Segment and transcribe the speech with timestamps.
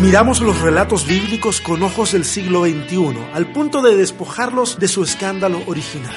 [0.00, 5.02] Miramos los relatos bíblicos con ojos del siglo XXI, al punto de despojarlos de su
[5.02, 6.14] escándalo original.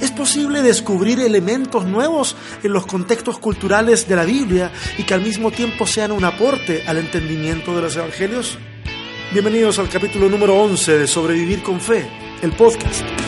[0.00, 5.20] Es posible descubrir elementos nuevos en los contextos culturales de la Biblia y que al
[5.20, 8.56] mismo tiempo sean un aporte al entendimiento de los evangelios.
[9.30, 12.08] Bienvenidos al capítulo número 11 de Sobrevivir con Fe,
[12.40, 13.21] el podcast.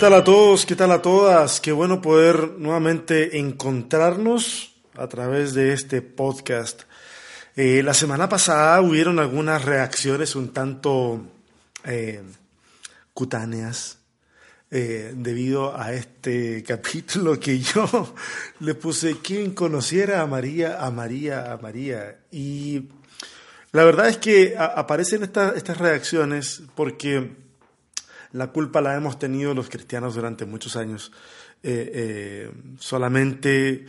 [0.00, 0.64] Tal a todos?
[0.64, 1.60] ¿Qué tal a todas?
[1.60, 6.84] Qué bueno poder nuevamente encontrarnos a través de este podcast.
[7.54, 11.20] Eh, la semana pasada hubieron algunas reacciones un tanto
[11.84, 12.22] eh,
[13.12, 13.98] cutáneas
[14.70, 18.14] eh, debido a este capítulo que yo
[18.60, 22.20] le puse quien conociera a María, a María, a María.
[22.32, 22.88] Y
[23.72, 27.49] la verdad es que aparecen estas reacciones porque
[28.32, 31.12] la culpa la hemos tenido los cristianos durante muchos años,
[31.62, 33.84] eh, eh, solamente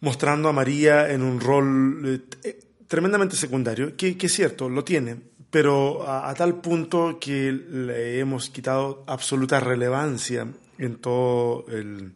[0.00, 5.16] mostrando a María en un rol eh, tremendamente secundario, que, es cierto, lo tiene,
[5.50, 10.46] pero a, tal punto que le hemos quitado absoluta relevancia
[10.78, 12.12] en todo el,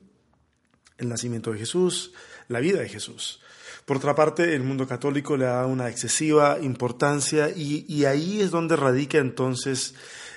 [0.98, 2.12] nacimiento de Jesús,
[2.48, 3.40] la vida de Jesús.
[3.84, 8.50] Por otra parte, el mundo católico le da una excesiva importancia y, y ahí es
[8.50, 9.94] donde radica entonces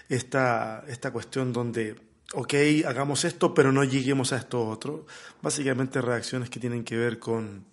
[0.10, 1.96] esta, esta cuestión donde,
[2.34, 2.54] ok,
[2.86, 5.06] hagamos esto, pero no lleguemos a esto otro.
[5.42, 7.66] Básicamente reacciones que tienen que ver con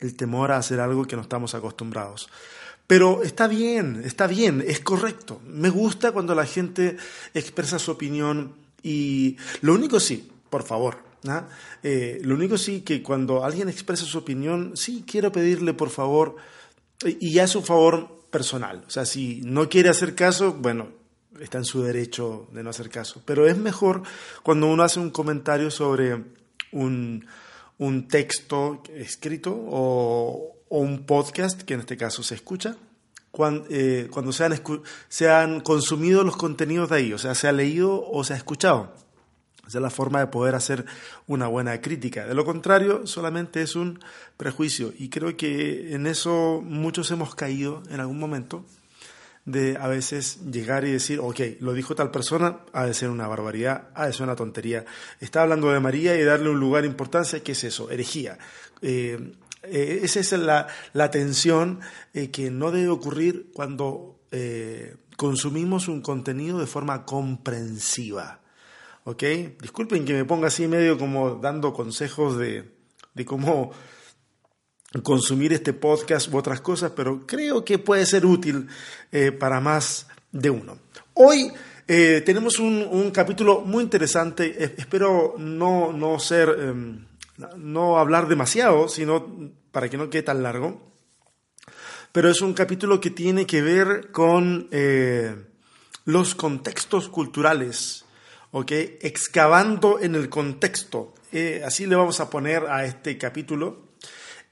[0.00, 2.28] el temor a hacer algo que no estamos acostumbrados.
[2.86, 5.40] Pero está bien, está bien, es correcto.
[5.46, 6.96] Me gusta cuando la gente
[7.32, 11.46] expresa su opinión y lo único sí, por favor, ¿ah?
[11.82, 16.36] eh, lo único sí que cuando alguien expresa su opinión, sí quiero pedirle por favor,
[17.04, 18.84] y ya es un favor personal.
[18.86, 20.88] O sea, si no quiere hacer caso, bueno,
[21.40, 23.22] está en su derecho de no hacer caso.
[23.24, 24.02] Pero es mejor
[24.42, 26.22] cuando uno hace un comentario sobre
[26.72, 27.26] un,
[28.08, 32.76] texto escrito o, un podcast, que en este caso se escucha,
[33.30, 34.60] cuando, eh, cuando se, han,
[35.08, 38.36] se han consumido los contenidos de ahí, o sea, se ha leído o se ha
[38.36, 38.92] escuchado.
[39.66, 40.84] Esa es la forma de poder hacer
[41.26, 42.26] una buena crítica.
[42.26, 44.00] De lo contrario, solamente es un
[44.36, 44.92] prejuicio.
[44.98, 48.66] Y creo que en eso muchos hemos caído en algún momento
[49.44, 53.26] de a veces llegar y decir, ok, lo dijo tal persona, ha de ser una
[53.26, 54.84] barbaridad, ha de ser una tontería.
[55.20, 57.90] Está hablando de María y darle un lugar de importancia, ¿qué es eso?
[57.90, 58.38] Herejía.
[58.80, 59.32] Eh,
[59.64, 61.80] eh, esa es la, la tensión
[62.14, 64.18] eh, que no debe ocurrir cuando
[65.18, 68.40] consumimos un contenido de forma comprensiva.
[69.04, 69.22] ¿Ok?
[69.60, 72.72] Disculpen que me ponga así medio como dando consejos de,
[73.12, 73.72] de cómo
[75.00, 78.68] consumir este podcast u otras cosas, pero creo que puede ser útil
[79.10, 80.78] eh, para más de uno.
[81.14, 81.50] Hoy
[81.88, 87.06] eh, tenemos un, capítulo muy interesante, espero no, no ser, em,
[87.56, 90.92] no hablar demasiado, sino para que no quede tan largo,
[92.12, 95.34] pero es un capítulo que tiene que ver con eh,
[96.04, 98.04] los contextos culturales,
[98.50, 98.72] ¿ok?
[99.00, 101.14] Excavando en el contexto.
[101.64, 103.91] así le vamos a poner a este capítulo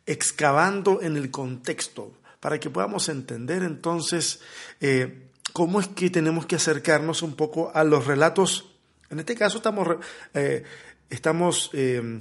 [0.06, 4.40] excavando en el contexto, para que podamos entender entonces
[4.80, 8.72] eh, cómo es que tenemos que acercarnos un poco a los relatos.
[9.10, 9.88] En este caso estamos,
[10.34, 10.64] eh,
[11.10, 12.20] estamos eh,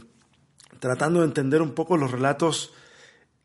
[0.80, 2.74] tratando de entender un poco los relatos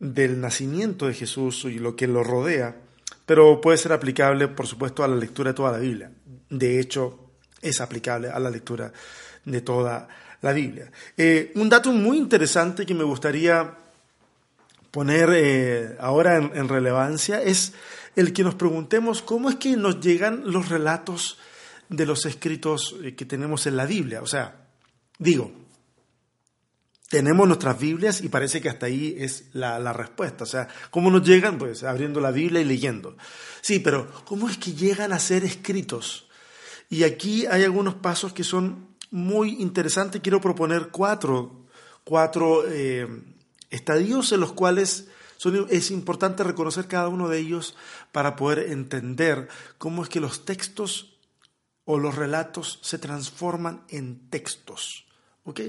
[0.01, 2.77] del nacimiento de Jesús y lo que lo rodea,
[3.25, 6.11] pero puede ser aplicable, por supuesto, a la lectura de toda la Biblia.
[6.51, 7.31] De hecho,
[7.63, 8.93] es aplicable a la lectura
[9.45, 10.09] de toda
[10.43, 10.91] la Biblia.
[11.55, 13.84] un dato muy interesante que me gustaría
[14.95, 17.73] poner eh, ahora en, relevancia es
[18.15, 21.37] el que nos preguntemos cómo es que nos llegan los relatos
[21.89, 24.23] de los escritos eh, que tenemos en la Biblia.
[24.23, 24.69] O sea,
[25.19, 25.51] digo,
[27.09, 30.45] tenemos nuestras Biblias y parece que hasta ahí es la, la, respuesta.
[30.45, 31.59] O sea, ¿cómo nos llegan?
[31.59, 33.17] Pues abriendo la Biblia y leyendo.
[33.63, 36.29] Sí, pero ¿cómo es que llegan a ser escritos?
[36.89, 40.21] Y aquí hay algunos pasos que son muy interesantes.
[40.21, 41.67] Quiero proponer cuatro,
[42.05, 43.09] cuatro eh,
[43.75, 45.09] estadios en los cuales
[45.69, 47.77] es importante reconocer cada uno de ellos
[48.13, 49.49] para poder entender
[49.79, 51.19] cómo es que los textos
[51.85, 55.07] o los relatos se transforman en textos.
[55.45, 55.61] ¿Ok?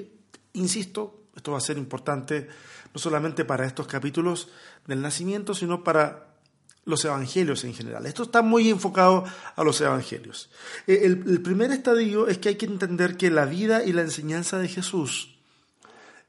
[0.53, 2.47] Insisto, esto va a ser importante
[2.93, 4.49] no solamente para estos capítulos
[4.87, 6.37] del nacimiento, sino para
[6.85, 8.05] los evangelios en general.
[8.05, 9.25] Esto está muy enfocado
[9.55, 10.49] a los evangelios.
[10.87, 14.59] Eh, el primer estadio es que hay que entender que la vida y la enseñanza
[14.59, 15.34] de Jesús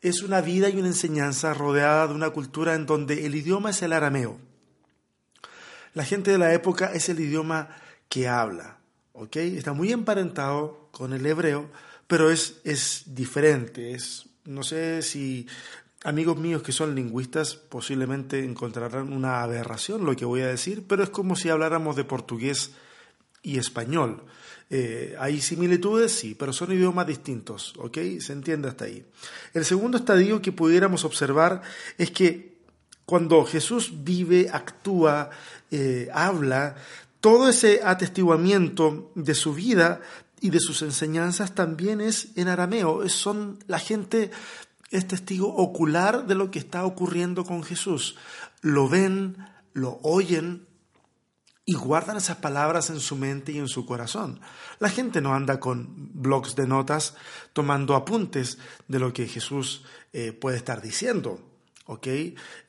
[0.08, 3.82] es una vida y una enseñanza rodeada de una cultura en donde el idioma es
[3.82, 4.38] el arameo.
[5.94, 7.68] La gente de la época es el idioma
[8.08, 8.78] que habla.
[9.12, 9.36] ¿ok?
[9.36, 11.70] Está muy emparentado con el hebreo,
[12.06, 13.92] pero es, es diferente.
[13.92, 15.46] Es, no sé si
[16.04, 21.02] amigos míos que son lingüistas posiblemente encontrarán una aberración lo que voy a decir, pero
[21.02, 22.72] es como si habláramos de portugués
[23.42, 24.22] y español.
[24.68, 27.98] Eh, hay similitudes, sí, pero son idiomas distintos, ¿ok?
[28.18, 29.04] Se entiende hasta ahí.
[29.54, 31.62] El segundo estadio que pudiéramos observar
[31.98, 32.56] es que
[33.04, 35.30] cuando Jesús vive, actúa,
[35.70, 36.74] eh, habla,
[37.20, 40.00] todo ese atestiguamiento de su vida
[40.40, 43.08] y de sus enseñanzas también es en arameo.
[43.08, 44.30] Son la gente
[44.90, 48.16] es testigo ocular de lo que está ocurriendo con Jesús.
[48.60, 49.36] Lo ven,
[49.72, 50.65] lo oyen
[51.68, 54.40] y guardan esas palabras en su mente y en su corazón.
[54.78, 57.16] La gente no anda con blogs de notas
[57.52, 61.40] tomando apuntes de lo que Jesús eh, puede estar diciendo.
[61.86, 62.06] ¿ok?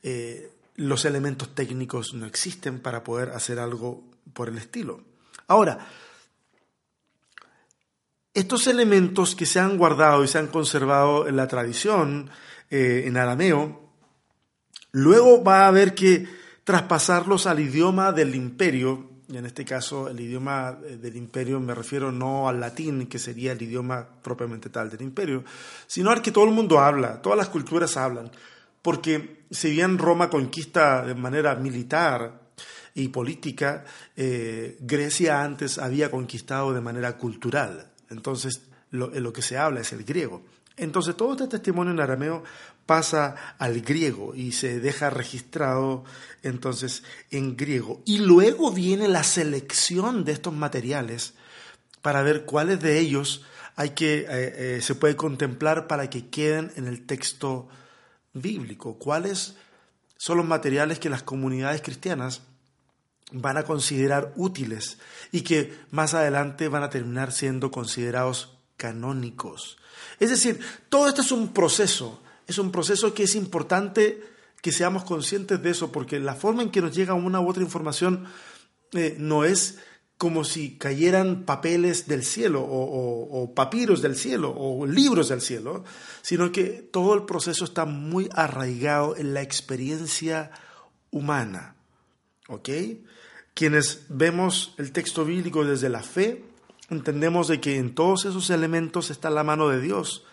[0.02, 4.02] Eh, los elementos técnicos no existen para poder hacer algo
[4.32, 5.00] por el estilo.
[5.46, 5.78] Ahora,
[8.34, 12.30] estos elementos que se han guardado y se han conservado en la tradición,
[12.68, 13.90] eh, en arameo,
[14.90, 16.37] luego va a haber que
[16.68, 21.74] traspasarlos al idioma del imperio, y en este caso el idioma eh, del imperio me
[21.74, 25.44] refiero no al latín, que sería el idioma propiamente tal del imperio,
[25.86, 28.30] sino al que todo el mundo habla, todas las culturas hablan,
[28.82, 32.38] porque si bien Roma conquista de manera militar
[32.94, 39.56] y política, eh, Grecia antes había conquistado de manera cultural, entonces lo, lo que se
[39.56, 40.42] habla es el griego.
[40.78, 42.44] Entonces todo este testimonio en arameo
[42.86, 46.04] pasa al griego y se deja registrado
[46.42, 48.00] entonces en griego.
[48.06, 51.34] Y luego viene la selección de estos materiales
[52.00, 53.44] para ver cuáles de ellos
[53.76, 57.68] hay que, eh, eh, se puede contemplar para que queden en el texto
[58.32, 58.98] bíblico.
[58.98, 59.56] ¿Cuáles
[60.16, 62.42] son los materiales que las comunidades cristianas
[63.30, 64.98] van a considerar útiles
[65.30, 69.78] y que más adelante van a terminar siendo considerados canónicos?
[70.20, 74.22] Es decir, todo esto es un proceso es un proceso que es importante
[74.62, 77.62] que seamos conscientes de eso, porque la forma en que nos llega una u otra
[77.62, 78.24] información
[78.92, 79.78] eh, no es
[80.16, 85.84] como si cayeran papeles del cielo o, o, papiros del cielo o libros del cielo,
[86.22, 90.50] sino que todo el proceso está muy arraigado en la experiencia
[91.12, 91.76] humana.
[92.48, 92.70] ¿Ok?
[93.54, 96.44] Quienes vemos el texto bíblico desde la fe,
[96.90, 100.24] entendemos de que en todos esos elementos está la mano de Dios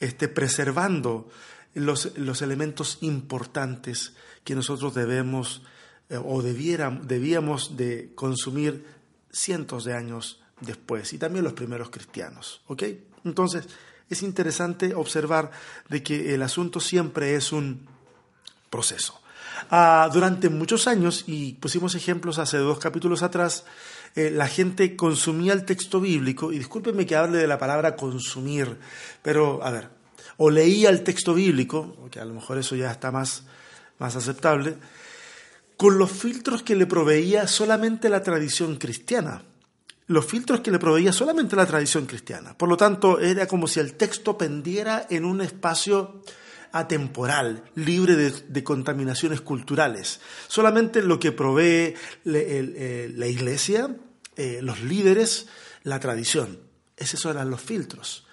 [0.00, 1.28] este, preservando
[1.74, 4.14] los, los, elementos importantes
[4.44, 5.62] que nosotros debemos
[6.08, 8.84] eh, o debíamos de consumir
[9.30, 12.62] cientos de años después y también los primeros cristianos.
[12.66, 12.84] ¿ok?
[13.24, 13.68] Entonces,
[14.08, 15.50] es interesante observar
[15.88, 17.86] de que el asunto siempre es un
[18.70, 19.17] proceso.
[19.70, 23.64] Ah, durante muchos años, y pusimos ejemplos hace dos capítulos atrás,
[24.14, 28.78] eh, la gente consumía el texto bíblico, y discúlpenme que hable de la palabra consumir,
[29.22, 29.88] pero a ver,
[30.38, 33.44] o leía el texto bíblico, que a lo mejor eso ya está más,
[33.98, 34.76] más aceptable,
[35.76, 39.42] con los filtros que le proveía solamente la tradición cristiana.
[40.06, 42.56] Los filtros que le proveía solamente la tradición cristiana.
[42.56, 46.22] Por lo tanto, era como si el texto pendiera en un espacio
[46.72, 50.20] atemporal, libre de, contaminaciones culturales.
[50.46, 51.94] Solamente lo que provee
[52.24, 53.96] la iglesia,
[54.36, 55.46] eh, los líderes,
[55.84, 56.60] la tradición.
[56.96, 58.26] Esos eran los filtros.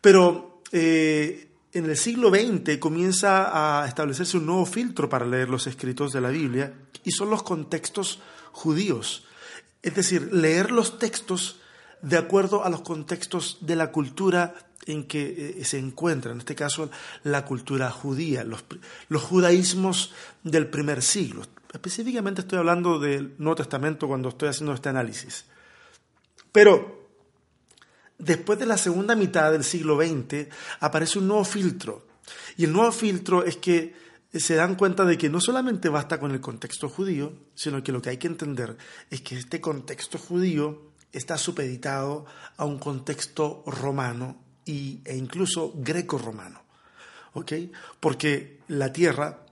[0.00, 5.66] Pero eh, en el siglo XX comienza a establecerse un nuevo filtro para leer los
[5.66, 8.20] escritos de la Biblia y son los contextos
[8.52, 9.24] judíos.
[9.82, 11.60] Es decir, leer los textos
[12.04, 14.54] de acuerdo a los contextos de la cultura
[14.86, 16.90] en que eh, se encuentra, en este caso
[17.22, 18.64] la cultura judía, los,
[19.08, 21.42] los judaísmos del primer siglo.
[21.72, 25.46] Específicamente estoy hablando del Nuevo Testamento cuando estoy haciendo este análisis.
[26.52, 27.08] Pero
[28.18, 30.48] después de la segunda mitad del siglo XX
[30.80, 32.06] aparece un nuevo filtro.
[32.56, 33.94] Y el nuevo filtro es que
[34.34, 38.02] se dan cuenta de que no solamente basta con el contexto judío, sino que lo
[38.02, 38.76] que hay que entender
[39.10, 46.62] es que este contexto judío está supeditado a un contexto romano y, e incluso greco-romano.
[47.34, 47.52] ¿Ok?
[48.00, 49.44] Porque la tierra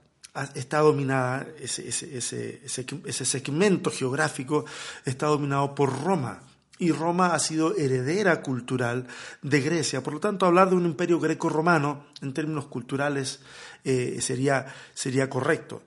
[0.55, 4.65] está dominada, ese, ese, segmento geográfico
[5.05, 6.41] está dominado por Roma.
[6.79, 9.07] Y Roma ha sido heredera cultural
[9.41, 10.01] de Grecia.
[10.01, 13.41] Por lo tanto, hablar de un imperio greco-romano en términos culturales
[13.83, 15.83] eh, sería, sería correcto.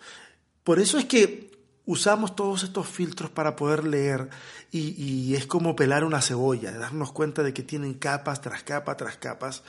[0.62, 1.55] Por eso es que
[1.87, 4.28] usamos todos estos filtros para poder leer
[4.71, 9.16] y, es como pelar una cebolla, darnos cuenta de que tienen capas tras capas tras
[9.16, 9.62] capas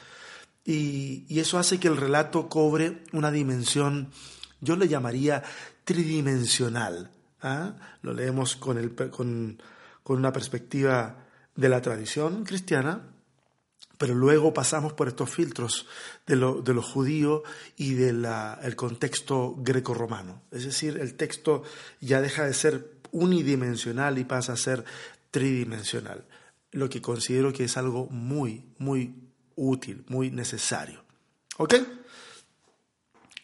[0.65, 4.09] y, eso hace que el relato cobre una dimensión,
[4.59, 5.43] yo le llamaría
[5.85, 7.11] tridimensional.
[7.41, 7.75] ¿ah?
[8.01, 9.61] Lo leemos con, el, con,
[10.03, 11.23] con una perspectiva
[11.55, 13.01] de la tradición cristiana,
[13.97, 15.87] pero luego pasamos por estos filtros
[16.25, 17.43] de lo, de judío
[17.75, 18.25] y del
[18.75, 20.41] contexto greco-romano.
[20.51, 21.63] Es decir, el texto
[21.99, 24.83] ya deja de ser unidimensional y pasa a ser
[25.31, 26.25] tridimensional,
[26.71, 29.13] lo que considero que es algo muy, muy
[29.55, 31.03] útil, muy necesario.
[31.57, 31.75] ¿Ok?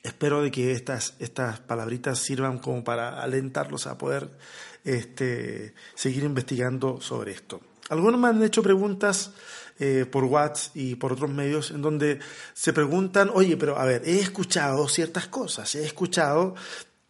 [0.03, 4.29] Espero de que estas, estas palabritas sirvan como para alentarlos a poder
[4.83, 7.62] este, seguir investigando sobre esto.
[7.89, 9.31] Algunos me han hecho preguntas
[9.80, 12.20] eh, por WhatsApp y por otros medios en donde
[12.53, 16.56] se preguntan, oye, pero a ver, he escuchado ciertas cosas, he escuchado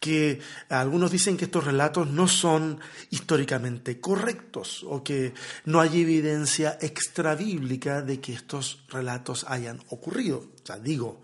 [0.04, 2.78] que algunos dicen que estos relatos no son
[3.08, 5.32] históricamente correctos o que
[5.64, 10.44] no hay evidencia extrabíblica de que estos relatos hayan ocurrido.
[10.62, 11.22] O sea, digo,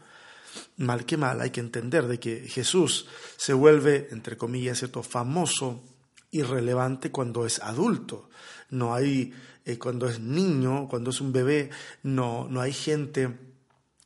[0.78, 3.06] mal que mal, hay que entender de que Jesús
[3.36, 5.82] se vuelve, entre comillas, cierto, famoso
[6.30, 8.30] y relevante cuando es adulto.
[8.70, 9.34] No hay,
[9.72, 11.70] eh, cuando es niño, cuando es un bebé,
[12.02, 13.36] no, no hay gente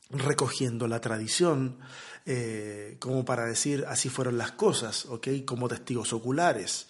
[0.09, 1.77] recogiendo la tradición
[2.27, 5.27] eh, como para decir así fueron las cosas, ¿ok?
[5.45, 6.87] Como testigos oculares.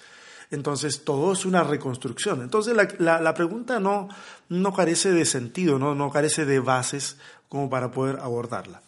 [0.49, 2.41] Entonces, todo es una reconstrucción.
[2.41, 4.07] Entonces, la, la, pregunta no,
[4.47, 5.95] no carece de sentido, ¿no?
[5.95, 7.17] no carece de bases
[7.49, 8.81] como para poder abordarla.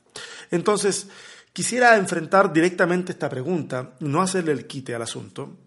[0.51, 1.08] Entonces,
[1.51, 5.58] quisiera enfrentar directamente esta pregunta, no hacerle el quite al asunto.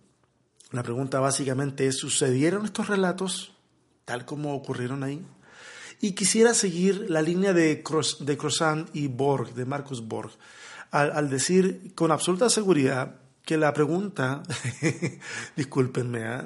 [0.70, 3.52] La pregunta básicamente es, ¿sucedieron estos relatos
[4.10, 5.24] tal como ocurrieron ahí?
[6.00, 7.84] Y quisiera seguir la línea de,
[8.20, 10.32] de Croissant y Borg, de Marcus Borg,
[10.90, 14.42] al, decir con absoluta seguridad que la pregunta,
[15.56, 16.42] discúlpenme, ¿eh?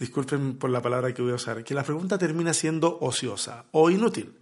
[0.00, 3.90] disculpen por la palabra que voy a usar, que la pregunta termina siendo ociosa o
[3.90, 4.34] inútil.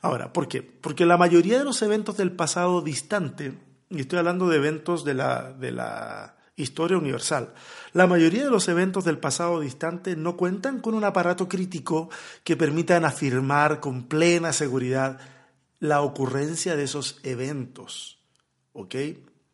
[0.00, 0.62] Ahora, ¿por qué?
[0.62, 3.58] Porque la mayoría de los eventos del pasado distante,
[3.90, 7.54] y estoy hablando de eventos de la, de la historia universal,
[7.92, 12.08] la mayoría de los eventos del pasado distante no cuentan con un aparato crítico
[12.44, 15.20] que permitan afirmar con plena seguridad
[15.78, 18.18] la ocurrencia de esos eventos.
[18.72, 18.94] ¿Ok?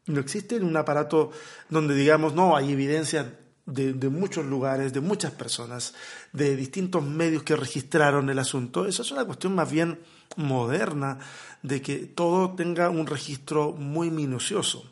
[0.07, 1.31] No existe un aparato
[1.69, 3.35] donde digamos, no, hay evidencia
[3.69, 5.95] de, muchos lugares, de muchas personas,
[6.33, 8.87] de distintos medios que registraron el asunto.
[8.87, 10.01] Eso es una cuestión más bien
[10.37, 11.19] moderna,
[11.63, 14.91] de que todo tenga un registro muy minucioso.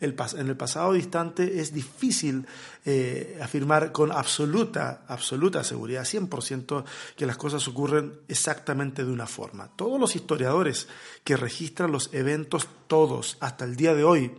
[0.00, 2.46] En el pasado distante es difícil
[2.84, 6.84] eh, afirmar con absoluta, absoluta seguridad, 100%,
[7.16, 9.70] que las cosas ocurren exactamente de una forma.
[9.76, 10.88] Todos los historiadores
[11.24, 14.32] que registran los eventos, todos, hasta el día de hoy,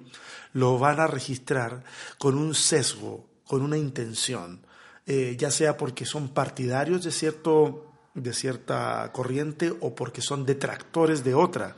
[0.53, 1.83] lo van a registrar
[2.17, 4.61] con un sesgo, con una intención,
[5.05, 11.23] eh, ya sea porque son partidarios de, cierto, de cierta corriente o porque son detractores
[11.23, 11.75] de otra.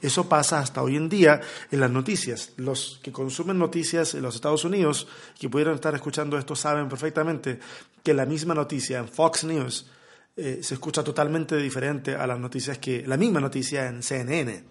[0.00, 1.40] Eso pasa hasta hoy en día
[1.70, 2.52] en las noticias.
[2.56, 5.06] Los que consumen noticias en los Estados Unidos,
[5.38, 7.60] que pudieran estar escuchando esto, saben perfectamente
[8.02, 9.90] que la misma noticia en Fox News
[10.36, 14.64] eh, se escucha totalmente diferente a las noticias que la misma noticia en CNN.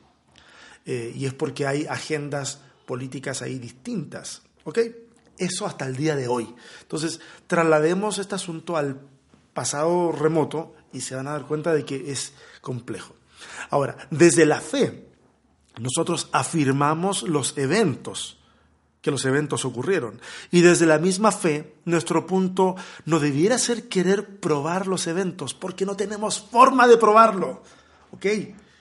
[0.85, 4.41] Eh, y es porque hay agendas políticas ahí distintas.
[4.63, 4.79] ¿Ok?
[5.37, 6.53] Eso hasta el día de hoy.
[6.81, 8.99] Entonces, traslademos este asunto al
[9.53, 13.15] pasado remoto y se van a dar cuenta de que es complejo.
[13.69, 15.08] Ahora, desde la fe,
[15.79, 18.37] nosotros afirmamos los eventos,
[19.01, 20.19] que los eventos ocurrieron.
[20.51, 25.85] Y desde la misma fe, nuestro punto no debiera ser querer probar los eventos, porque
[25.85, 27.63] no tenemos forma de probarlo.
[28.11, 28.25] ¿Ok?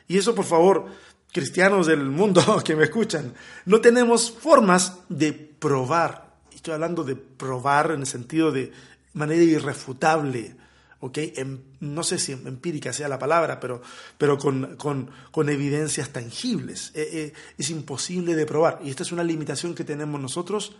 [0.09, 0.87] Y eso, por favor,
[1.33, 6.29] cristianos del mundo que me escuchan, no tenemos formas de probar.
[6.53, 8.73] Estoy hablando de probar en el sentido de
[9.13, 10.57] manera irrefutable
[11.01, 13.81] Em, no sé si empírica sea la palabra, pero,
[14.17, 16.91] pero con, con, evidencias tangibles.
[16.95, 18.81] Eh, eh, es imposible de probar.
[18.83, 20.77] Y esta es una limitación que tenemos nosotros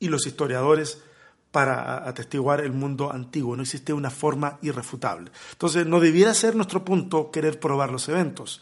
[0.00, 0.98] y los historiadores
[1.52, 3.54] para atestiguar el mundo antiguo.
[3.54, 5.30] No existe una forma irrefutable.
[5.52, 8.60] Entonces, no debiera ser nuestro punto querer probar los eventos,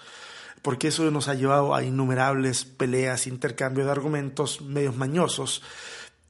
[0.61, 5.63] porque eso nos ha llevado a innumerables peleas, intercambio de argumentos medios mañosos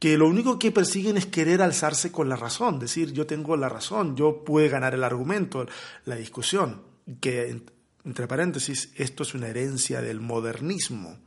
[0.02, 3.68] que lo único que persiguen es querer alzarse con la razón, decir yo tengo la
[3.68, 5.64] razón, yo pude ganar el argumento,
[6.06, 6.82] la discusión,
[7.20, 7.62] que
[8.04, 11.18] entre paréntesis esto es una herencia del modernismo,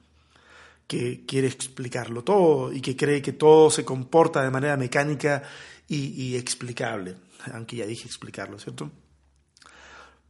[0.88, 5.44] que quiere explicarlo todo y que cree que todo se comporta de manera mecánica
[5.88, 7.16] y, explicable,
[7.54, 8.92] aunque ya dije explicarlo, ¿cierto?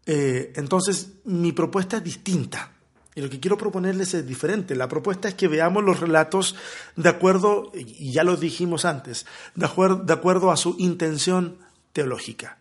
[0.05, 2.74] Eh, entonces mi propuesta es distinta.
[3.15, 4.75] Y lo que quiero proponerles es diferente.
[4.75, 6.55] La propuesta es que veamos los relatos
[6.97, 11.57] de acuerdo, y ya lo dijimos antes, de acuerdo, a su intención
[11.93, 12.57] teológica,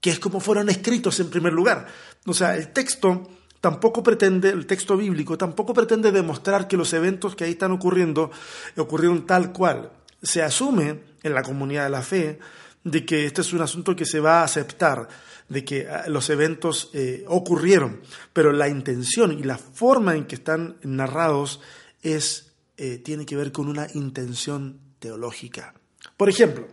[0.00, 1.88] que es como fueron escritos en primer lugar.
[2.24, 3.28] O sea, el texto
[3.60, 8.30] tampoco pretende, el texto bíblico tampoco pretende demostrar que los eventos que ahí están ocurriendo
[8.76, 9.90] ocurrieron tal cual.
[10.22, 12.38] Se asume en la comunidad de la fe
[12.86, 15.08] de que este es un asunto que se va a aceptar,
[15.48, 18.00] de que ah, los eventos eh, ocurrieron,
[18.32, 21.60] pero la intención y la forma en que están narrados
[22.02, 25.74] es, eh, tiene que ver con una intención teológica.
[26.16, 26.68] Por ejemplo,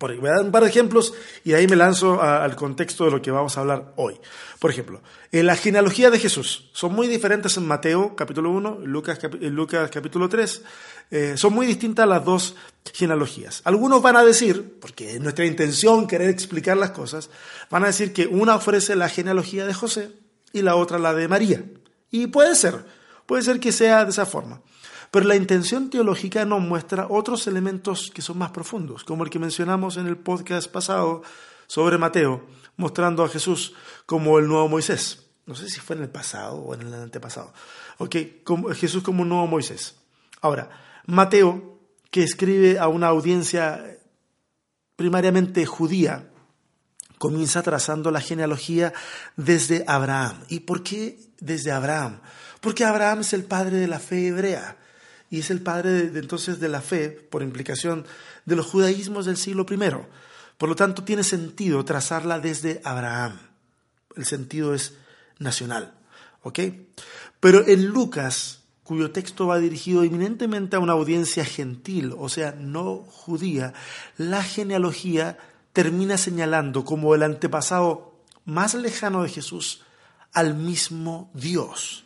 [0.00, 1.12] voy a dar un par de ejemplos
[1.44, 4.18] y ahí me lanzo al contexto de lo que vamos a hablar hoy.
[4.58, 9.18] Por ejemplo, en la genealogía de Jesús son muy diferentes en Mateo capítulo 1, Lucas,
[9.40, 10.62] Lucas capítulo 3.
[11.10, 12.56] Eh, son muy distintas las dos
[12.94, 13.60] genealogías.
[13.64, 17.28] Algunos van a decir, porque es nuestra intención querer explicar las cosas,
[17.68, 20.12] van a decir que una ofrece la genealogía de José
[20.52, 21.64] y la otra la de María.
[22.10, 22.84] Y puede ser,
[23.26, 24.62] puede ser que sea de esa forma.
[25.10, 29.40] Pero la intención teológica nos muestra otros elementos que son más profundos, como el que
[29.40, 31.22] mencionamos en el podcast pasado
[31.66, 33.74] sobre Mateo, mostrando a Jesús
[34.06, 35.26] como el nuevo Moisés.
[35.46, 37.52] No sé si fue en el pasado o en el antepasado.
[37.98, 39.96] Ok, como, Jesús como un nuevo Moisés.
[40.42, 40.70] Ahora,
[41.06, 43.98] Mateo, que escribe a una audiencia
[44.94, 46.30] primariamente judía,
[47.18, 48.92] comienza trazando la genealogía
[49.36, 50.44] desde Abraham.
[50.48, 52.20] ¿Y por qué desde Abraham?
[52.60, 54.76] Porque Abraham es el padre de la fe hebrea
[55.30, 58.04] y es el padre de, entonces de la fe, por implicación,
[58.44, 59.78] de los judaísmos del siglo I.
[60.58, 63.38] Por lo tanto, tiene sentido trazarla desde Abraham.
[64.16, 64.94] El sentido es
[65.38, 65.94] nacional.
[67.38, 72.96] Pero en Lucas, cuyo texto va dirigido eminentemente a una audiencia gentil, o sea, no
[72.96, 73.72] judía,
[74.16, 75.38] la genealogía
[75.72, 79.82] termina señalando como el antepasado más lejano de Jesús
[80.32, 82.04] al mismo Dios.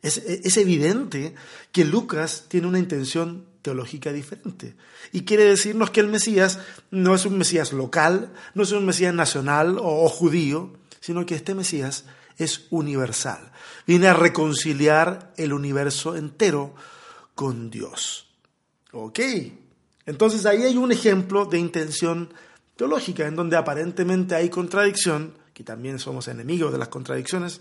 [0.00, 1.34] Es, evidente
[1.72, 4.76] que Lucas tiene una intención teológica diferente.
[5.12, 9.12] Y quiere decirnos que el Mesías no es un Mesías local, no es un Mesías
[9.12, 12.04] nacional o, judío, sino que este Mesías
[12.36, 13.50] es universal.
[13.86, 16.74] Viene a reconciliar el universo entero
[17.34, 18.28] con Dios.
[18.92, 19.18] ¿Ok?
[20.06, 22.32] Entonces ahí hay un ejemplo de intención
[22.76, 27.60] teológica en donde aparentemente hay contradicción, que también somos enemigos de las contradicciones,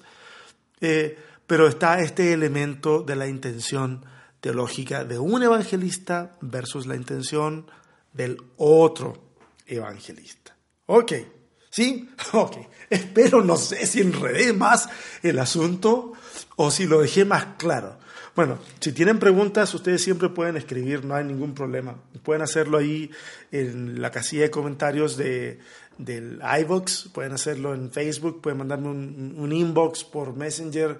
[0.80, 1.18] eh,
[1.48, 4.06] pero está este elemento de la intención
[4.42, 7.66] teológica de un evangelista versus la intención
[8.14, 9.32] del otro
[9.66, 10.56] evangelista.
[10.86, 11.14] Ok,
[11.70, 12.10] ¿sí?
[12.34, 12.58] Ok.
[12.90, 14.90] Espero, no sé si enredé más
[15.24, 16.14] el asunto
[16.56, 17.98] o si lo dejé más claro.
[18.36, 21.96] Bueno, si tienen preguntas, ustedes siempre pueden escribir, no hay ningún problema.
[22.24, 23.10] Pueden hacerlo ahí
[23.52, 25.60] en la casilla de comentarios de,
[25.98, 31.00] del iVox, pueden hacerlo en Facebook, pueden mandarme un, un inbox por Messenger,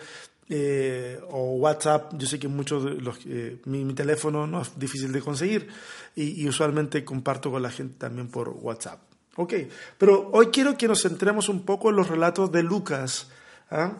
[0.50, 5.12] eh, o WhatsApp, yo sé que muchos de los, eh, mi, teléfono no es difícil
[5.12, 5.68] de conseguir
[6.16, 9.00] y, usualmente comparto con la gente también por WhatsApp.
[9.36, 9.54] Ok,
[9.98, 13.30] pero hoy quiero que nos centremos un poco en los relatos de Lucas
[13.70, 13.98] ¿ah?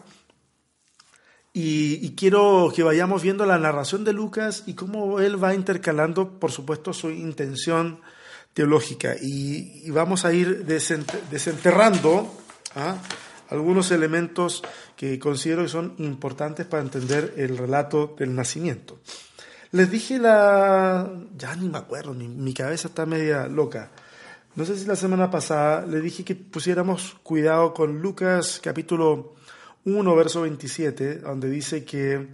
[1.52, 6.40] y, y, quiero que vayamos viendo la narración de Lucas y cómo él va intercalando,
[6.40, 8.00] por supuesto, su intención
[8.58, 12.28] teológica y, vamos a ir desenterrando.
[13.48, 14.62] Algunos elementos
[14.96, 18.98] que considero que son importantes para entender el relato del nacimiento.
[19.72, 21.10] Les dije la...
[21.36, 23.90] ya ni me acuerdo, mi, cabeza está media loca.
[24.54, 29.34] No sé si la semana pasada le dije que pusiéramos cuidado con Lucas capítulo
[29.84, 32.28] 1, verso 27, donde dice que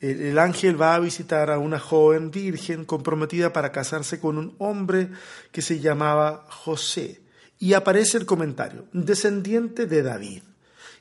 [0.00, 5.10] el, ángel va a visitar a una joven virgen comprometida para casarse con un hombre
[5.52, 7.20] que se llamaba José.
[7.58, 10.42] Y aparece el comentario, descendiente de David.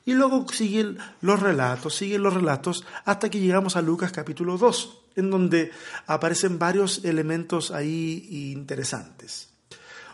[0.06, 5.02] Y luego siguen los relatos, siguen los relatos hasta que llegamos a Lucas capítulo 2,
[5.18, 5.72] en donde
[6.06, 9.50] aparecen varios elementos ahí interesantes.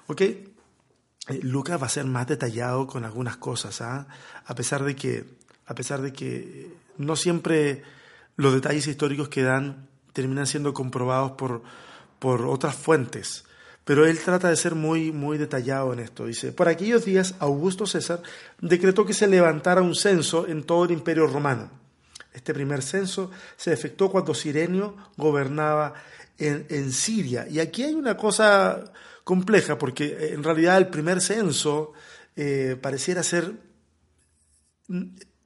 [0.08, 0.22] ¿Ok?
[0.22, 4.08] Eh, Lucas va a ser más detallado con algunas cosas, ¿ah?
[4.46, 5.26] a pesar de que,
[5.66, 7.84] a pesar de que no siempre
[8.36, 11.64] los detalles históricos que dan terminan siendo comprobados por,
[12.20, 13.46] por otras fuentes.
[13.86, 16.26] Pero él trata de ser muy, muy detallado en esto.
[16.26, 18.22] Dice, por aquellos días Augusto César
[18.62, 21.69] decretó que se levantara un censo en todo el imperio romano.
[22.34, 25.93] Este primer censo se efectuó cuando Sirenio gobernaba
[26.38, 27.48] en, Siria.
[27.48, 28.91] Y aquí hay una cosa
[29.24, 31.93] compleja, porque eh, en realidad el primer censo
[32.36, 33.54] eh, pareciera ser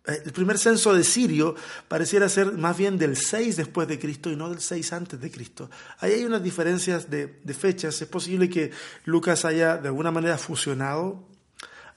[0.08, 1.56] el primer censo de Sirio
[1.88, 5.30] pareciera ser más bien del 6 después de Cristo y no del 6 antes de
[5.30, 5.70] Cristo.
[6.00, 8.02] Ahí hay unas diferencias de, fechas.
[8.02, 8.72] Es posible que
[9.04, 11.28] Lucas haya de alguna manera fusionado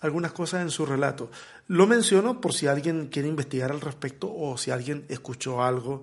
[0.01, 1.31] algunas cosas en su relato.
[1.69, 6.03] Lo menciono por si alguien quiere investigar al respecto o si alguien escuchó algo.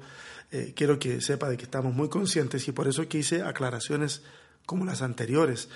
[0.52, 4.22] Eh, quiero que sepa de que estamos muy conscientes y por eso que hice aclaraciones
[4.66, 5.68] como las anteriores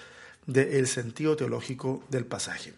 [0.46, 2.74] del sentido teológico del pasaje.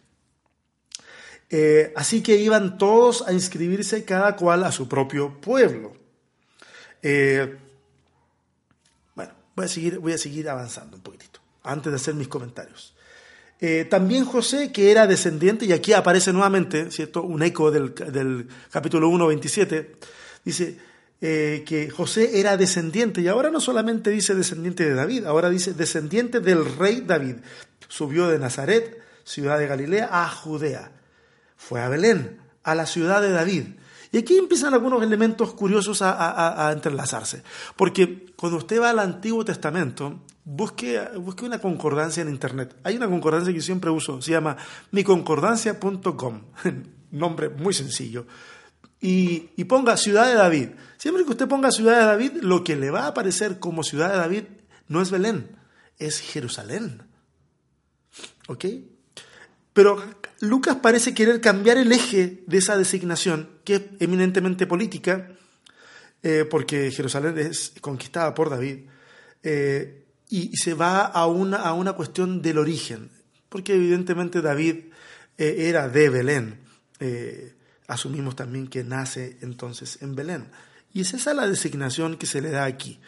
[1.50, 5.94] Eh, así que iban todos a inscribirse cada cual a su propio pueblo.
[7.02, 7.58] Eh,
[9.16, 12.96] bueno, voy a, seguir, voy a seguir avanzando un poquitito, antes de hacer mis comentarios.
[13.60, 17.24] Eh, también José, que era descendiente, y aquí aparece nuevamente, ¿cierto?
[17.24, 19.96] Un eco del, del capítulo 1, 27,
[20.44, 25.74] dice que José era descendiente, y ahora no solamente dice descendiente de David, ahora dice
[25.74, 27.38] descendiente del rey David.
[27.88, 30.92] Subió de Nazaret, ciudad de Galilea, a Judea.
[31.68, 33.64] Fue a Belén, a la ciudad de David.
[34.12, 37.42] Y aquí empiezan algunos elementos curiosos a, entrelazarse.
[37.76, 42.76] Porque cuando usted va al Antiguo Testamento, busque, busque una concordancia en Internet.
[42.84, 44.58] Hay una concordancia que siempre uso, se llama
[44.92, 46.42] miconcordancia.com.
[47.12, 48.28] Nombre muy sencillo.
[49.02, 50.70] Y, y, ponga Ciudad de David.
[50.98, 54.12] Siempre que usted ponga Ciudad de David, lo que le va a aparecer como Ciudad
[54.12, 54.44] de David
[54.88, 55.58] no es Belén,
[55.98, 57.04] es Jerusalén.
[58.48, 58.66] ¿Ok?
[59.74, 60.02] Pero
[60.40, 65.30] Lucas parece querer cambiar el eje de esa designación, que es eminentemente política,
[66.22, 68.88] eh, porque Jerusalén es conquistada por David,
[69.42, 73.10] eh, y, se va a una, a una cuestión del origen,
[73.50, 74.86] porque evidentemente David
[75.38, 76.60] eh, era de Belén.
[77.88, 80.50] asumimos también que nace entonces en Belén.
[80.94, 83.00] Y es esa la designación que se le da aquí.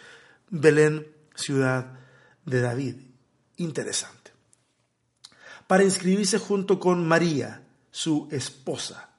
[0.49, 1.99] Belén, ciudad
[2.45, 2.95] de David.
[3.57, 4.24] Interesante
[5.67, 9.09] para inscribirse junto con María, su esposa.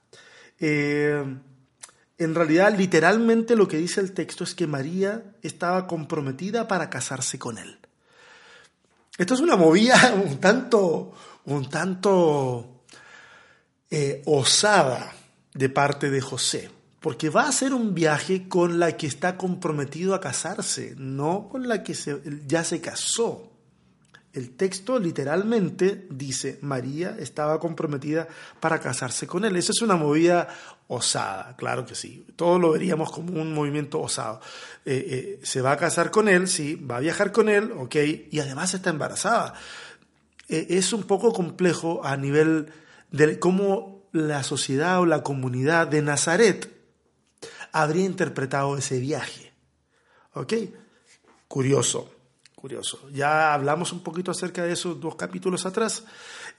[0.58, 1.24] Eh,
[2.18, 7.38] en realidad, literalmente lo que dice el texto es que María estaba comprometida para casarse
[7.38, 7.78] con él.
[9.18, 11.12] Esto es una movida un tanto,
[11.46, 12.82] un tanto
[13.90, 15.12] eh, osada
[15.52, 20.14] de parte de José, porque va a hacer un viaje con la que está comprometido
[20.14, 21.94] a casarse, no con la que
[22.46, 23.55] ya se casó.
[24.36, 28.28] El texto literalmente dice, María estaba comprometida
[28.60, 29.56] para casarse con él.
[29.56, 30.46] Esa es una movida
[30.88, 32.26] osada, claro que sí.
[32.36, 34.42] Todos lo veríamos como un movimiento osado.
[34.84, 37.96] Eh, eh, se va a casar con él, sí, va a viajar con él, ok,
[38.30, 39.54] y además está embarazada.
[40.50, 42.70] Eh, es un poco complejo a nivel
[43.10, 46.70] de cómo la sociedad o la comunidad de Nazaret
[47.72, 49.54] habría interpretado ese viaje.
[50.34, 50.52] ¿Ok?
[51.48, 52.15] Curioso
[52.66, 53.08] curioso.
[53.12, 56.02] Ya hablamos un poquito acerca de esos dos capítulos atrás.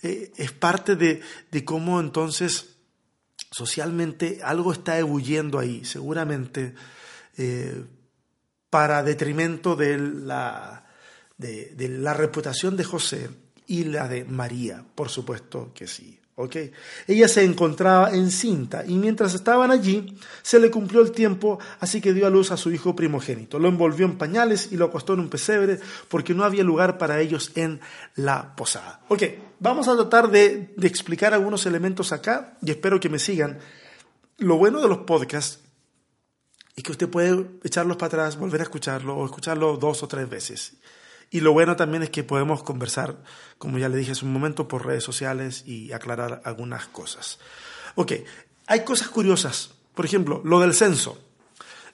[0.01, 1.21] Eh, es parte de,
[1.65, 2.77] cómo entonces
[3.51, 6.73] socialmente algo está ebulliendo ahí, seguramente
[7.37, 7.83] eh,
[8.69, 10.85] para detrimento de la,
[11.37, 13.29] de la reputación de José
[13.67, 16.17] y la de María, por supuesto que sí.
[17.07, 22.13] Ella se encontraba encinta y mientras estaban allí se le cumplió el tiempo, así que
[22.13, 23.57] dio a luz a su hijo primogénito.
[23.57, 27.19] Lo envolvió en pañales y lo acostó en un pesebre porque no había lugar para
[27.19, 27.79] ellos en
[28.15, 29.01] la posada.
[29.07, 29.23] Ok,
[29.59, 33.57] vamos a tratar de, de explicar algunos elementos acá y espero que me sigan.
[34.37, 35.59] Lo bueno de los podcasts
[36.75, 40.29] es que usted puede echarlos para atrás, volver a escucharlo o escucharlo dos o tres
[40.29, 40.73] veces.
[41.29, 43.17] Y lo bueno también es que podemos conversar,
[43.57, 47.39] como ya le dije hace un momento, por redes sociales y aclarar algunas cosas.
[47.95, 48.13] Ok,
[48.67, 49.71] hay cosas curiosas.
[49.93, 51.17] Por ejemplo, lo del censo.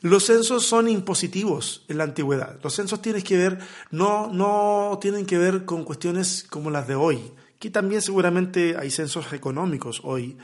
[0.01, 2.59] Los censos son impositivos en la antigüedad.
[2.61, 6.95] Los censos tienen que ver, no, no tienen que ver con cuestiones como las de
[6.95, 7.31] hoy.
[7.55, 10.37] Aquí también seguramente hay censos económicos hoy,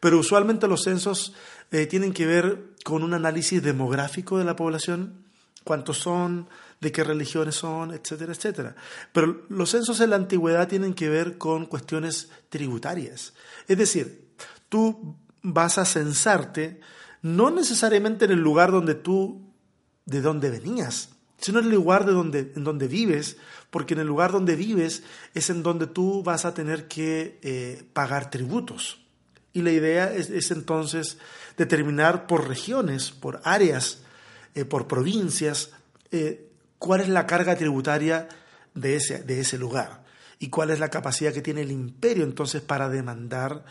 [0.00, 1.32] pero usualmente los censos
[1.70, 5.24] eh, tienen que ver con un análisis demográfico de la población,
[5.64, 6.50] cuántos son,
[6.80, 8.76] de qué religiones son, etcétera, etcétera.
[9.12, 13.32] Pero los censos en la antigüedad tienen que ver con cuestiones tributarias.
[13.66, 14.28] Es decir,
[14.68, 16.80] tú vas a censarte
[17.22, 19.42] no necesariamente en el lugar donde tú,
[20.04, 23.36] de donde venías, sino en el lugar de donde, en donde vives,
[23.70, 25.02] porque en el lugar donde vives
[25.34, 29.00] es en donde tú vas a tener que eh, pagar tributos.
[29.52, 31.18] Y la idea es, entonces
[31.56, 34.02] determinar por regiones, por áreas,
[34.54, 35.70] eh, por provincias,
[36.10, 36.50] eh,
[36.86, 38.28] cuál es la carga tributaria
[38.74, 40.04] de ese, de ese lugar
[40.38, 43.64] y cuál es la capacidad que tiene el imperio entonces para demandar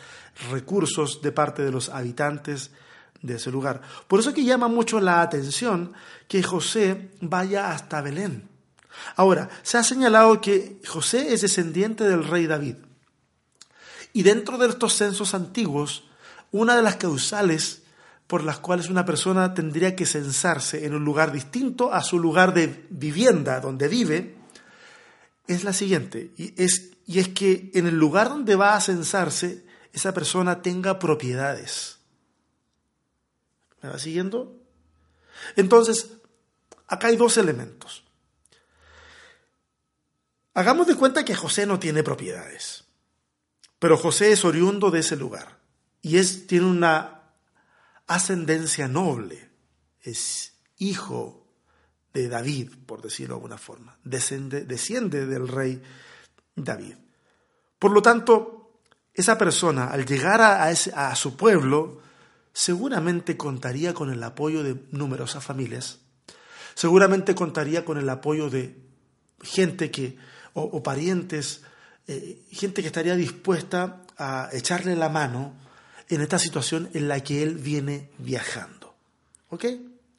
[0.51, 2.71] recursos de parte de los habitantes
[3.21, 3.81] de ese lugar.
[4.07, 5.93] Por eso que llama mucho la atención
[6.27, 8.49] que José vaya hasta Belén.
[9.15, 12.75] Ahora, se ha señalado que José es descendiente del rey David.
[14.11, 16.05] Y dentro de estos censos antiguos,
[16.51, 17.83] una de las causales
[18.27, 22.53] por las cuales una persona tendría que censarse en un lugar distinto a su lugar
[22.53, 24.35] de vivienda donde vive,
[25.47, 29.63] es la siguiente, y es, y es que en el lugar donde va a censarse,
[29.93, 31.99] esa persona tenga propiedades.
[33.81, 34.59] ¿Me va siguiendo?
[35.55, 36.13] Entonces,
[36.87, 38.03] acá hay dos elementos.
[40.55, 42.85] Hagamos de cuenta que José no tiene propiedades,
[43.77, 45.59] pero José es oriundo de ese lugar
[46.01, 47.14] y es, tiene una
[48.07, 49.49] ascendencia noble,
[50.01, 51.47] es hijo
[52.13, 55.81] de David, por decirlo de alguna forma, desciende, desciende del rey
[56.55, 56.95] David.
[57.79, 58.79] Por lo tanto,
[59.13, 62.01] esa persona, al llegar a, a su pueblo,
[62.53, 65.99] seguramente contaría con el apoyo de numerosas familias,
[66.73, 68.81] seguramente contaría con el apoyo de
[69.41, 70.17] gente que,
[70.53, 71.63] o, parientes,
[72.07, 75.53] eh, gente que estaría dispuesta a echarle la mano
[76.09, 78.95] en esta situación en la que él viene viajando.
[79.49, 79.65] ¿Ok?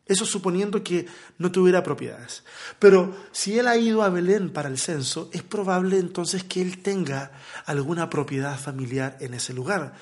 [0.07, 1.07] Eso suponiendo que
[1.39, 2.45] no tuviera propiedades.
[2.79, 6.81] Pero si él ha ido a Belén para el censo, es probable entonces que él
[6.81, 7.33] tenga
[7.65, 9.95] alguna propiedad familiar en ese lugar.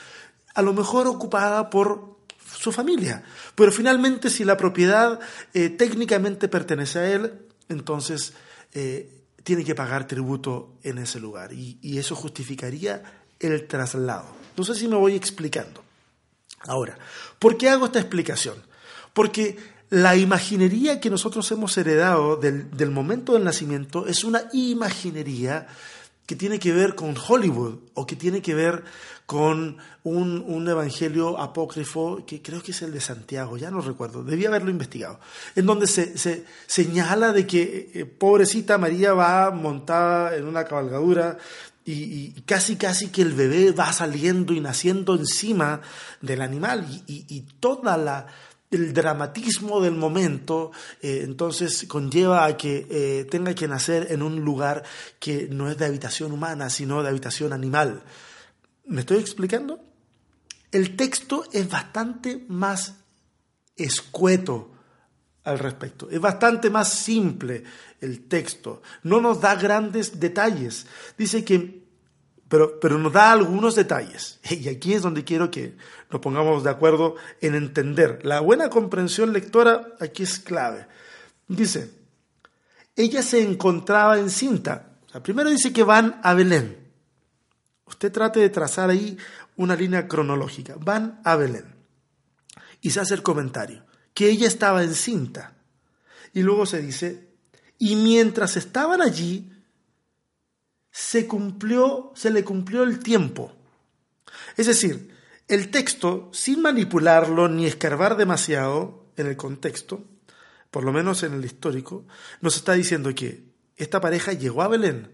[0.55, 2.19] A lo mejor ocupada por
[2.59, 3.25] su familia.
[3.55, 5.19] Pero finalmente si la propiedad
[5.55, 7.33] eh, técnicamente pertenece a él,
[7.71, 8.35] entonces
[8.75, 9.11] eh,
[9.43, 11.55] tiene que pagar tributo en ese lugar.
[11.55, 13.03] Y, y eso justificaría
[13.41, 14.44] el traslado.
[14.57, 15.83] No sé si me voy explicando.
[16.67, 16.99] Ahora,
[17.39, 18.57] ¿por qué hago esta explicación?
[19.13, 19.57] Porque
[19.91, 25.67] la imaginería que nosotros hemos heredado del, momento del nacimiento es una imaginería
[26.27, 28.83] que tiene que ver con Hollywood o que tiene que ver
[29.27, 34.49] con un, evangelio apócrifo que creo que es el de Santiago, ya no recuerdo, debía
[34.49, 35.21] haberlo investigado,
[35.55, 41.39] en donde se, señala de que eh, pobrecita María va montada en una cabalgadura
[41.85, 45.81] y, casi casi que el bebé va saliendo y naciendo encima
[46.21, 48.27] del animal y toda la
[48.75, 54.41] el dramatismo del momento, eh, entonces conlleva a que eh, tenga que nacer en un
[54.41, 54.83] lugar
[55.19, 58.03] que no es de habitación humana, sino de habitación animal.
[58.87, 59.81] ¿Me estoy explicando?
[60.73, 62.97] El texto es bastante más
[63.77, 64.73] escueto
[65.45, 67.63] al respecto, es bastante más simple
[68.01, 70.87] el texto, no nos da grandes detalles.
[71.17, 71.85] Dice que
[72.49, 74.41] pero, pero nos da algunos detalles.
[74.51, 75.77] Y aquí es donde quiero que
[76.11, 78.21] nos pongamos de acuerdo en entender.
[78.25, 80.87] La buena comprensión lectora aquí es clave.
[81.49, 81.91] Dice,
[82.97, 84.99] ella se encontraba encinta.
[85.13, 86.93] O primero dice que van a Belén.
[87.87, 89.17] Usted trate de trazar ahí
[89.57, 90.77] una línea cronológica.
[90.79, 91.75] Van a Belén.
[92.81, 95.55] Y se hace el comentario, que ella estaba encinta.
[96.33, 97.29] Y luego se dice,
[97.79, 99.53] y mientras estaban allí,
[100.91, 103.53] se cumplió, se le cumplió el tiempo.
[104.57, 105.13] Es decir,
[105.49, 110.05] el texto, sin manipularlo ni escarbar demasiado en el contexto,
[110.71, 112.07] por lo menos en el histórico,
[112.41, 113.45] nos está diciendo que
[113.77, 115.11] esta pareja llegó a Belén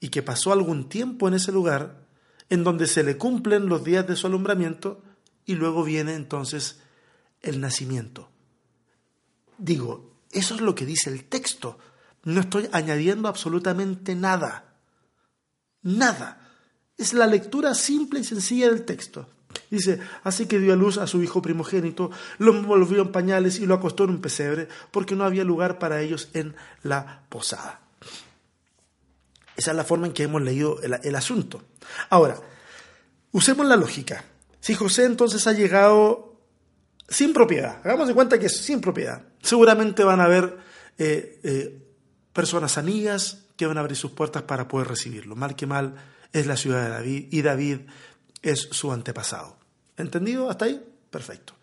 [0.00, 2.04] y que pasó algún tiempo en ese lugar
[2.50, 5.02] en donde se le cumplen los días de su alumbramiento
[5.46, 6.80] y luego viene entonces
[7.44, 8.30] el nacimiento.
[9.58, 11.78] Digo, eso es lo que dice el texto.
[12.24, 14.74] No estoy añadiendo absolutamente nada.
[15.82, 16.40] Nada.
[16.96, 19.28] Es la lectura simple y sencilla del texto.
[19.70, 23.66] Dice, así que dio a luz a su hijo primogénito, lo envolvió en pañales y
[23.66, 27.80] lo acostó en un pesebre, porque no había lugar para ellos en la posada.
[29.56, 31.62] Esa es la forma en que hemos leído el, asunto.
[32.10, 32.36] Ahora,
[33.30, 34.24] usemos la lógica.
[34.60, 36.33] Si José entonces ha llegado
[37.08, 40.58] sin propiedad, hagamos de cuenta que es sin propiedad, seguramente van a haber
[40.98, 41.82] eh, eh,
[42.32, 45.36] personas amigas, que van a abrir sus puertas para poder recibirlo.
[45.36, 45.94] Mal que mal
[46.32, 47.78] es la ciudad de David y David
[48.42, 49.56] es su antepasado.
[49.96, 50.84] ¿Entendido hasta ahí?
[51.10, 51.54] Perfecto.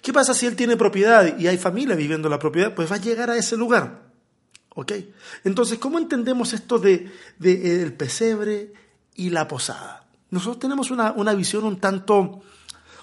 [0.00, 2.74] ¿Qué pasa si él tiene propiedad y hay familia viviendo la propiedad?
[2.74, 4.02] Pues va a llegar a ese lugar.
[4.74, 4.92] ¿Ok?
[5.44, 8.72] Entonces, ¿cómo entendemos esto de, el pesebre
[9.14, 10.06] y la posada?
[10.30, 12.42] Nosotros tenemos una, una visión un tanto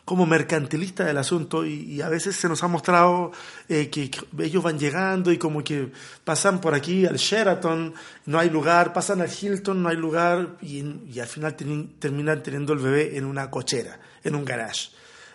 [0.05, 3.31] como mercantilista del asunto y, a veces se nos ha mostrado
[3.69, 4.09] eh, que,
[4.39, 5.91] ellos van llegando y como que
[6.23, 7.93] pasan por aquí al Sheraton,
[8.25, 12.79] no hay lugar, pasan al Hilton, no hay lugar y, al final terminan teniendo el
[12.79, 14.89] bebé en una cochera, en un garage.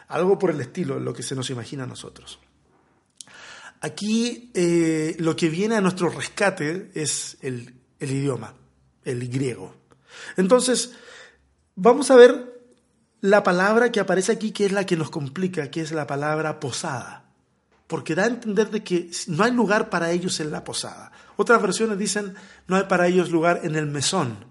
[0.08, 2.38] Algo por el estilo, lo que se nos imagina a nosotros.
[3.80, 8.54] Aquí eh, lo que viene a nuestro rescate es el, el idioma,
[9.04, 9.74] el griego.
[10.36, 10.92] Entonces,
[11.74, 12.55] vamos a ver
[13.20, 16.60] la palabra que aparece aquí, que es la que nos complica, que es la palabra
[16.60, 17.24] posada.
[17.86, 21.12] Porque da a entender de que no hay lugar para ellos en la posada.
[21.36, 22.34] Otras versiones dicen
[22.66, 24.44] no hay para ellos lugar en el mesón.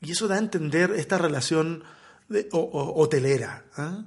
[0.00, 1.84] Y eso da a entender esta relación
[2.52, 3.64] hotelera.
[3.76, 4.04] ¿ah?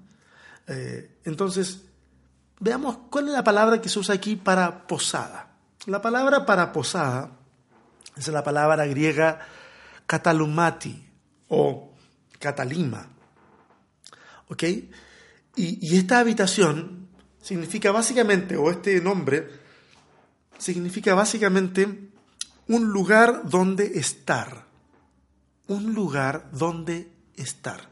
[0.68, 1.84] Eh, entonces,
[2.60, 5.56] veamos cuál es la palabra que se usa aquí para posada.
[5.86, 7.32] La palabra para posada
[8.18, 9.40] es la palabra griega
[10.06, 11.08] katalumati
[11.48, 11.94] o
[12.40, 13.19] catalima
[14.50, 14.64] ¿Ok?
[15.56, 17.08] Y, esta habitación
[17.42, 19.50] significa básicamente, o este nombre,
[20.58, 22.12] significa básicamente
[22.68, 24.66] un lugar donde estar.
[25.68, 27.90] Un lugar donde estar.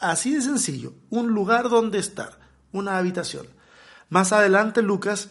[0.00, 2.38] Así de sencillo, un lugar donde estar,
[2.72, 3.46] una habitación.
[4.08, 5.30] Más adelante Lucas,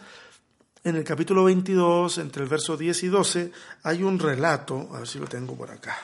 [0.84, 3.52] en el capítulo 22, entre el verso 10 y 12,
[3.84, 5.98] hay un relato, a ver si lo tengo por acá.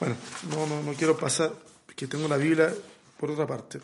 [0.00, 0.16] Bueno,
[0.50, 1.52] no, no, no quiero pasar,
[1.94, 2.72] que tengo la Biblia
[3.18, 3.80] por otra parte.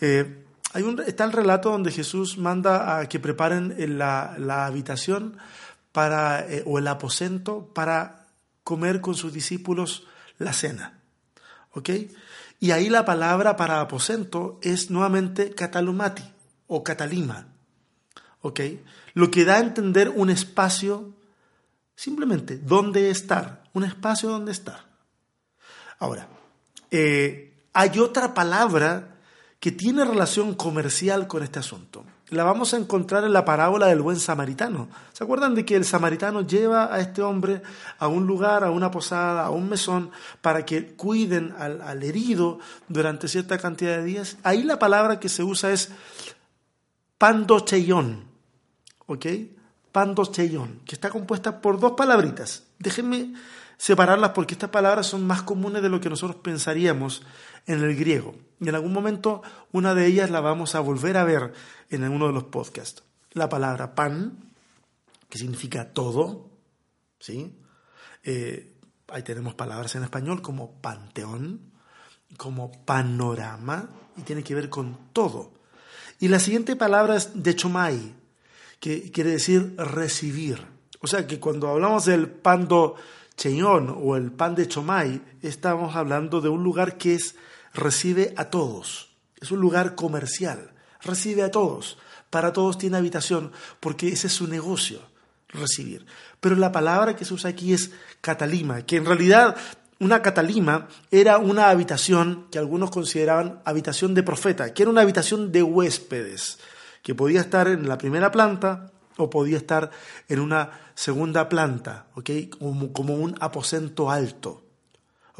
[0.00, 5.38] Eh, hay un, está el relato donde Jesús manda a que preparen la, la habitación
[5.92, 8.26] para, eh, o el aposento para
[8.64, 10.06] comer con sus discípulos
[10.38, 11.00] la cena.
[11.72, 11.90] ¿Ok?
[12.58, 16.24] Y ahí la palabra para aposento es nuevamente catalumati
[16.66, 17.46] o catalima.
[18.40, 18.60] ¿Ok?
[19.14, 21.14] Lo que da a entender un espacio,
[21.94, 24.85] simplemente, donde estar, un espacio donde estar.
[25.98, 26.28] Ahora,
[26.90, 29.16] eh, hay otra palabra
[29.60, 32.04] que tiene relación comercial con este asunto.
[32.30, 34.88] La vamos a encontrar en la parábola del buen samaritano.
[35.12, 37.62] ¿Se acuerdan de que el samaritano lleva a este hombre
[37.98, 43.28] a un lugar, a una posada, a un mesón, para que cuiden al, herido durante
[43.28, 44.38] cierta cantidad de días?
[44.42, 45.90] Ahí la palabra que se usa es
[47.16, 48.24] pandocheyón,
[49.06, 49.26] ¿ok?
[49.92, 52.64] Pandocheyón, que está compuesta por dos palabritas.
[52.80, 53.34] Déjenme
[53.76, 57.22] separarlas porque estas palabras son más comunes de lo que nosotros pensaríamos
[57.66, 58.34] en el griego.
[58.60, 61.52] Y en algún momento una de ellas la vamos a volver a ver
[61.90, 63.02] en uno de los podcasts.
[63.32, 64.52] La palabra pan,
[65.28, 66.50] que significa todo,
[67.18, 67.54] ¿sí?
[68.24, 68.72] Eh,
[69.08, 71.72] ahí tenemos palabras en español como panteón,
[72.36, 75.52] como panorama, y tiene que ver con todo.
[76.18, 78.14] Y la siguiente palabra es dechomai,
[78.80, 80.64] que quiere decir recibir.
[81.00, 82.96] O sea que cuando hablamos del pando
[83.36, 87.36] cheñón o el pan de chomay, estamos hablando de un lugar que es
[87.74, 89.10] recibe a todos.
[89.40, 90.72] Es un lugar comercial,
[91.02, 91.98] recibe a todos.
[92.30, 95.00] Para todos tiene habitación, porque ese es su negocio,
[95.48, 96.06] recibir.
[96.40, 99.56] Pero la palabra que se usa aquí es catalima, que en realidad
[99.98, 105.52] una catalima era una habitación que algunos consideraban habitación de profeta, que era una habitación
[105.52, 106.58] de huéspedes,
[107.02, 109.90] que podía estar en la primera planta o podía estar
[110.28, 112.06] en una segunda planta,
[112.58, 114.64] como, como un aposento alto.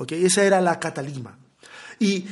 [0.09, 1.39] Esa era la catalima.
[1.99, 2.27] Y,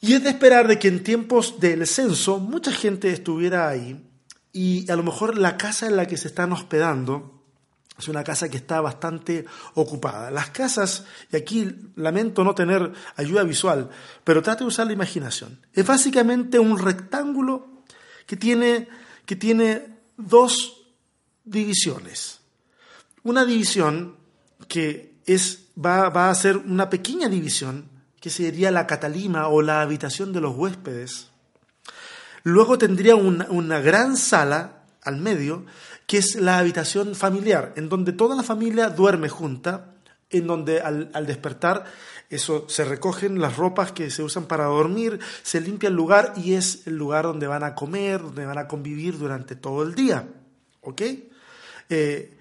[0.00, 4.00] es de esperar de que en tiempos del censo mucha gente estuviera ahí
[4.52, 7.42] y a lo mejor la casa en la que se están hospedando
[7.98, 10.30] es una casa que está bastante ocupada.
[10.30, 13.90] Las casas, y aquí lamento no tener ayuda visual,
[14.22, 15.60] pero trate de usar la imaginación.
[15.72, 17.82] Es básicamente un rectángulo
[18.24, 18.88] que tiene,
[19.26, 20.84] que tiene dos
[21.44, 22.40] divisiones.
[23.22, 24.16] Una división
[24.68, 27.88] que es, va, va a ser una pequeña división
[28.20, 31.28] que sería la catalima o la habitación de los huéspedes.
[32.42, 35.66] Luego tendría una, gran sala al medio,
[36.06, 39.94] que es la habitación familiar, en donde toda la familia duerme junta,
[40.30, 41.84] en donde al, al, despertar
[42.30, 46.54] eso se recogen las ropas que se usan para dormir, se limpia el lugar y
[46.54, 50.28] es el lugar donde van a comer, donde van a convivir durante todo el día.
[50.82, 51.02] ¿Ok?
[51.88, 52.34] Eh,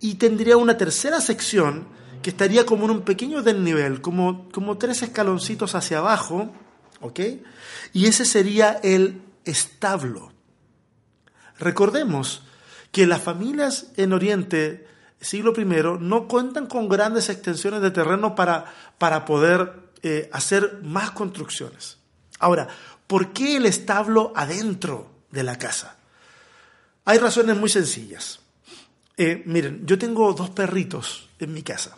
[0.00, 1.86] y tendría una tercera sección
[2.22, 6.50] que estaría como en un pequeño desnivel, como, como tres escaloncitos hacia abajo,
[7.00, 7.20] ¿ok?
[7.92, 10.32] Y ese sería el establo.
[11.58, 12.42] Recordemos
[12.92, 14.86] que las familias en Oriente,
[15.24, 15.64] siglo I,
[16.00, 21.98] no cuentan con grandes extensiones de terreno para, para poder eh, hacer más construcciones.
[22.38, 22.68] Ahora,
[23.06, 25.96] ¿por qué el establo adentro de la casa?
[27.04, 28.40] Hay razones muy sencillas.
[29.16, 31.96] Eh, miren, yo tengo dos perritos en mi casa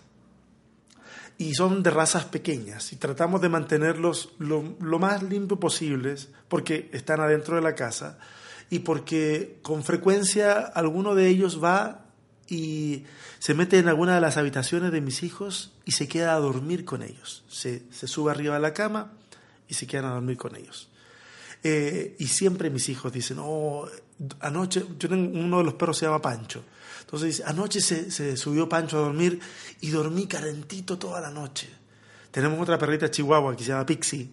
[1.38, 4.62] y son de razas pequeñas y tratamos de mantenerlos lo,
[4.98, 8.18] más limpio posibles porque están adentro de la casa
[8.70, 12.05] y porque con frecuencia alguno de ellos va
[12.48, 13.04] y
[13.38, 16.84] se mete en alguna de las habitaciones de mis hijos y se queda a dormir
[16.84, 17.44] con ellos.
[17.48, 19.12] Se, sube arriba de la cama
[19.68, 20.88] y se quedan a dormir con ellos.
[21.62, 23.88] Eh, y siempre mis hijos dicen, oh,
[24.40, 26.62] anoche, yo tengo, uno de los perros se llama Pancho.
[27.00, 29.40] Entonces anoche se, subió Pancho a dormir
[29.80, 31.68] y dormí calentito toda la noche.
[32.30, 34.30] Tenemos otra perrita chihuahua que se llama Pixie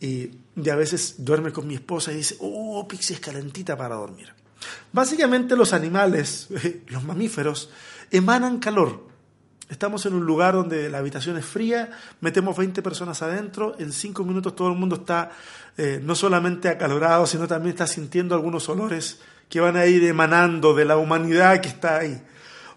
[0.00, 0.30] y,
[0.68, 4.41] a veces duerme con mi esposa y dice, oh, Pixie es calentita para dormir.
[4.92, 6.48] Básicamente los animales,
[6.88, 7.70] los mamíferos,
[8.10, 9.10] emanan calor.
[9.68, 14.22] Estamos en un lugar donde la habitación es fría, metemos 20 personas adentro, en 5
[14.24, 15.30] minutos todo el mundo está
[15.78, 20.74] eh, no solamente acalorado, sino también está sintiendo algunos olores que van a ir emanando
[20.74, 22.22] de la humanidad que está ahí.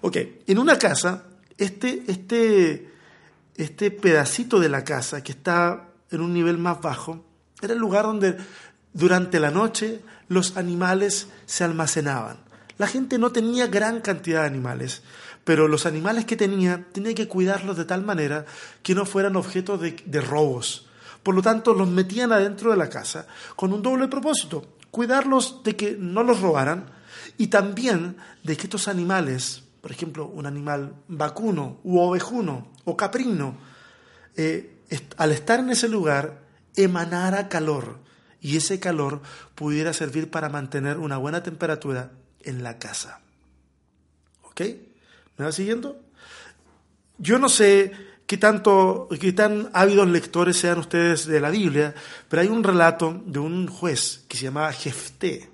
[0.01, 1.24] Ok, en una casa,
[1.57, 2.89] este, este,
[3.55, 7.26] este pedacito de la casa que está en un nivel más bajo,
[7.62, 8.38] era el lugar donde
[8.93, 12.38] durante la noche los animales se almacenaban.
[12.78, 15.01] La gente no tenía gran cantidad de animales,
[15.43, 18.45] pero los animales que tenía tenía que cuidarlos de tal manera
[18.84, 20.88] que no fueran objeto de, robos.
[21.23, 25.76] Por lo tanto, los metían adentro de la casa con un doble propósito cuidarlos de
[25.76, 26.86] que no los robaran
[27.38, 33.55] y también de que estos animales por ejemplo, un animal vacuno u ovejuno o caprino,
[34.36, 34.82] eh,
[35.15, 36.41] al estar en ese lugar,
[36.76, 37.99] emanara calor
[38.46, 39.22] y ese calor
[39.56, 42.12] pudiera servir para mantener una buena temperatura
[42.43, 43.20] en la casa.
[44.43, 44.62] ¿Ok?
[45.38, 46.00] ¿Me va siguiendo?
[47.18, 47.91] Yo no sé
[48.28, 51.96] qué tanto, qué tan ávidos lectores sean ustedes de la Biblia,
[52.30, 55.50] pero hay un relato de un juez que se llamaba Jefté.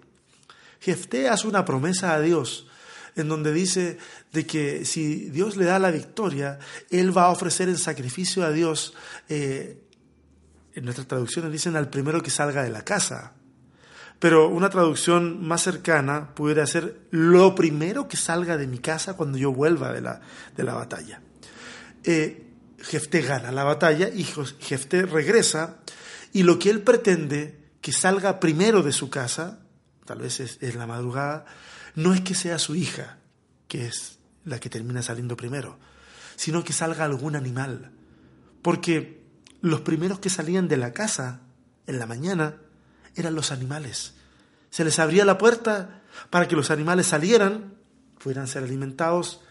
[0.81, 2.67] Jefté hace una promesa a Dios
[3.15, 3.99] en donde dice
[4.33, 8.51] de que si Dios le da la victoria, él va a ofrecer en sacrificio a
[8.51, 8.93] Dios,
[9.29, 9.77] eh,
[10.73, 13.33] en nuestras traducciones dicen al primero que salga de la casa,
[14.19, 19.37] pero una traducción más cercana pudiera ser lo primero que salga de mi casa cuando
[19.37, 20.21] yo vuelva de la,
[20.55, 21.21] de la batalla.
[22.03, 22.47] Eh,
[22.79, 25.77] Jefté gana la batalla y Jefté regresa
[26.33, 29.59] y lo que él pretende que salga primero de su casa,
[30.05, 31.45] tal vez es, es la madrugada,
[31.95, 33.17] no es que sea su hija,
[33.67, 35.79] que es la que termina saliendo primero,
[36.35, 37.91] sino que salga algún animal.
[38.61, 39.20] Porque
[39.61, 41.41] los primeros que salían de la casa
[41.87, 42.57] en la mañana
[43.15, 44.13] eran los animales.
[44.69, 47.75] Se les abría la puerta para que los animales salieran,
[48.21, 49.41] pudieran ser alimentados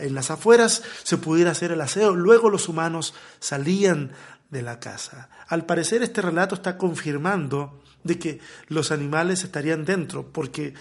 [0.00, 2.14] en las afueras, se pudiera hacer el aseo.
[2.14, 4.12] Luego los humanos salían
[4.50, 5.30] de la casa.
[5.48, 10.74] Al parecer este relato está confirmando de que los animales estarían dentro, porque,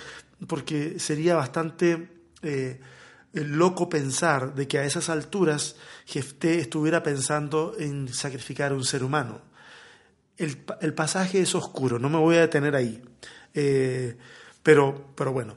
[0.48, 2.10] porque sería bastante
[2.42, 2.80] eh,
[3.44, 5.76] loco pensar de que a esas alturas
[6.06, 9.42] Jefté estuviera pensando en sacrificar a un ser humano.
[10.38, 13.02] El, el, pasaje es oscuro, no me voy a detener ahí.
[13.54, 14.16] Eh,
[14.62, 15.56] pero, pero bueno,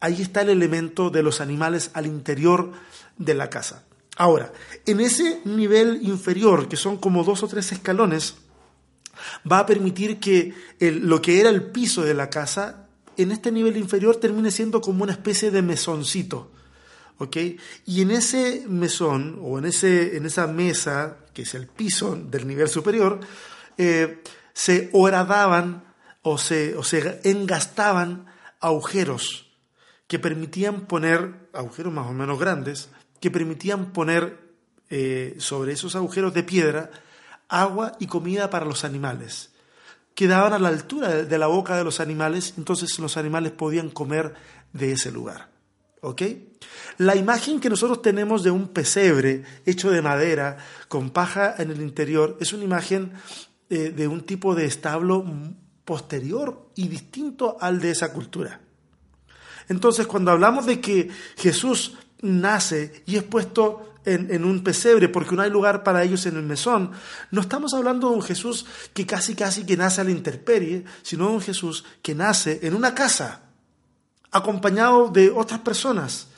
[0.00, 2.72] ahí está el elemento de los animales al interior
[3.16, 3.84] de la casa.
[4.16, 4.52] Ahora,
[4.86, 8.36] en ese nivel inferior, que son como dos o tres escalones,
[9.50, 13.76] va a permitir que lo que era el piso de la casa, en este nivel
[13.76, 16.50] inferior termine siendo como una especie de mesoncito.
[17.18, 17.36] ¿Ok?
[17.86, 22.46] Y en ese mesón o en, ese, en esa mesa, que es el piso del
[22.46, 23.20] nivel superior,
[23.76, 25.84] eh, se horadaban
[26.22, 28.26] o se, o se engastaban
[28.60, 29.48] agujeros
[30.06, 32.88] que permitían poner, agujeros más o menos grandes,
[33.20, 34.38] que permitían poner
[34.90, 36.90] eh, sobre esos agujeros de piedra
[37.48, 39.50] agua y comida para los animales.
[40.14, 44.34] Quedaban a la altura de la boca de los animales, entonces los animales podían comer
[44.72, 45.48] de ese lugar.
[46.98, 51.80] La imagen que nosotros tenemos de un pesebre hecho de madera con paja en el
[51.80, 53.12] interior es una imagen
[53.70, 55.24] eh, de un tipo de establo
[55.84, 58.60] posterior y distinto al de esa cultura.
[59.68, 65.42] Entonces, cuando hablamos de que Jesús nace y es puesto en, un pesebre porque no
[65.42, 66.92] hay lugar para ellos en el mesón,
[67.30, 71.28] no estamos hablando de un Jesús que casi casi que nace a la intemperie, sino
[71.28, 73.47] de un Jesús que nace en una casa,
[74.30, 76.28] acompañado de otras personas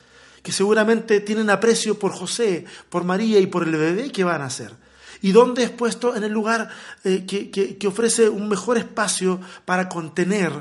[0.43, 4.51] que seguramente tienen aprecio por José, por María y por el bebé que van a
[4.51, 4.75] ser.
[5.23, 6.71] Y donde es puesto en el lugar
[7.05, 10.53] eh, que ofrece un mejor espacio para contener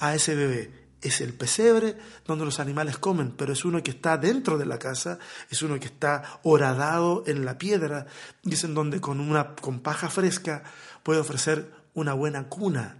[0.00, 4.16] a ese bebé es el pesebre donde los animales comen, pero es uno que está
[4.16, 5.18] dentro de la casa,
[5.50, 8.06] es uno que está horadado en la piedra,
[8.42, 10.62] y es en donde con una con paja fresca
[11.02, 12.96] puede ofrecer una buena cuna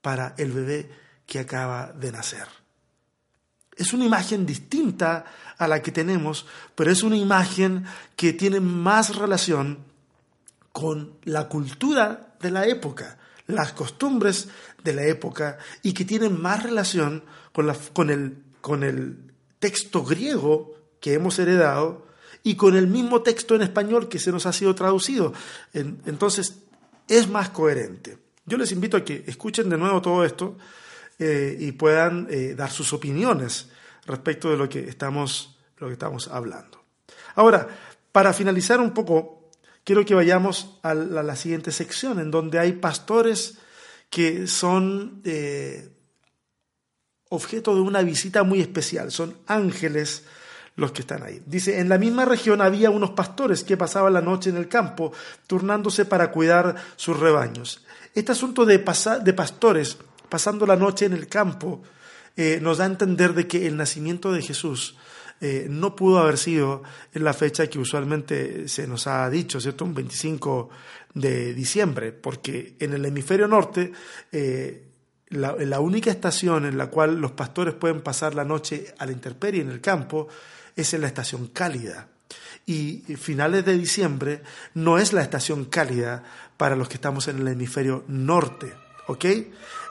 [0.00, 0.90] para el bebé
[1.26, 2.63] que acaba de nacer.
[3.76, 5.24] Es una imagen distinta
[5.58, 7.84] a la que tenemos, pero es una imagen
[8.16, 9.78] que tiene más relación
[10.72, 14.48] con la cultura de la época, las costumbres
[14.82, 20.02] de la época y que tienen más relación con, la, con, el, con el texto
[20.02, 22.06] griego que hemos heredado
[22.42, 25.32] y con el mismo texto en español que se nos ha sido traducido.
[25.72, 26.58] entonces,
[27.08, 28.18] es más coherente.
[28.46, 30.56] Yo les invito a que escuchen de nuevo todo esto
[31.18, 33.70] eh, y puedan eh, dar sus opiniones
[34.06, 36.82] respecto de lo que estamos, lo que estamos hablando.
[37.36, 37.68] Ahora,
[38.12, 39.44] para finalizar un poco
[39.84, 43.58] quiero que vayamos a la, siguiente sección, en donde hay pastores
[44.10, 45.90] que son eh,
[47.28, 50.24] objeto de una visita muy especial, son ángeles
[50.76, 51.42] los que están ahí.
[51.46, 55.12] Dice, en la misma región había unos pastores que pasaban la noche en el campo,
[55.46, 57.84] turnándose para cuidar sus rebaños.
[58.14, 59.98] Este asunto de, de pastores
[60.34, 61.80] pasando la noche en el campo
[62.36, 64.96] eh, nos da a entender de que el nacimiento de Jesús
[65.40, 66.82] eh, no pudo haber sido
[67.12, 69.84] en la fecha que usualmente se nos ha dicho, ¿cierto?
[69.84, 70.70] Un 25
[71.14, 73.92] de diciembre, porque en el hemisferio norte
[74.32, 74.88] eh,
[75.28, 79.62] la, única estación en la cual los pastores pueden pasar la noche a la intemperie
[79.62, 80.26] en el campo
[80.74, 82.08] es en la estación cálida.
[82.66, 84.42] Y finales de diciembre
[84.74, 86.24] no es la estación cálida
[86.56, 88.83] para los que estamos en el hemisferio norte.
[89.06, 89.24] ¿Ok?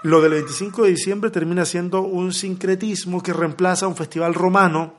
[0.03, 4.93] Lo del 25 de diciembre termina siendo un sincretismo que reemplaza un festival romano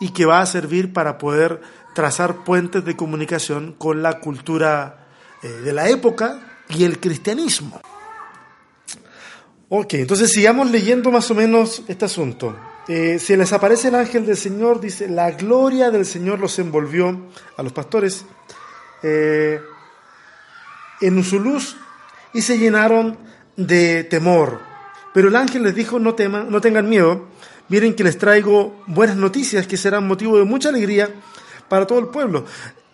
[0.00, 1.60] y que va a servir para poder
[1.94, 5.08] trazar puentes de comunicación con la cultura
[5.42, 7.80] eh, de la época y el cristianismo.
[9.70, 12.56] Ok, entonces sigamos leyendo más o menos este asunto.
[12.86, 17.28] Eh, si les aparece el ángel del Señor, dice, la gloria del Señor los envolvió
[17.56, 18.24] a los pastores
[19.02, 19.60] eh,
[21.00, 21.76] en su luz
[22.32, 23.18] y se llenaron
[23.56, 24.60] de temor.
[25.12, 27.26] Pero el ángel les dijo, no, teman, no tengan miedo,
[27.68, 31.10] miren que les traigo buenas noticias que serán motivo de mucha alegría
[31.68, 32.44] para todo el pueblo.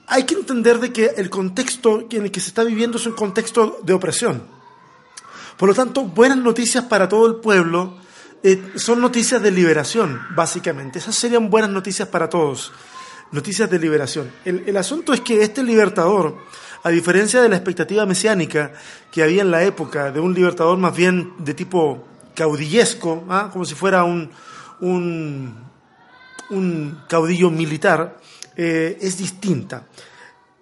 [0.06, 3.14] Hay que entender de que el contexto en el que se está viviendo es un
[3.14, 4.42] contexto de opresión.
[5.56, 7.94] Por lo tanto, buenas noticias para todo el pueblo
[8.42, 10.98] eh, son noticias de liberación, básicamente.
[10.98, 12.72] Esas serían buenas noticias para todos.
[13.34, 14.30] Noticias de liberación.
[14.44, 16.36] El, asunto es que este libertador,
[16.84, 18.70] a diferencia de la expectativa mesiánica
[19.10, 23.50] que había en la época de un libertador más bien de tipo caudillesco, ¿ah?
[23.52, 24.30] como si fuera un,
[24.78, 25.52] un,
[27.08, 28.20] caudillo militar,
[28.56, 29.88] eh, es distinta.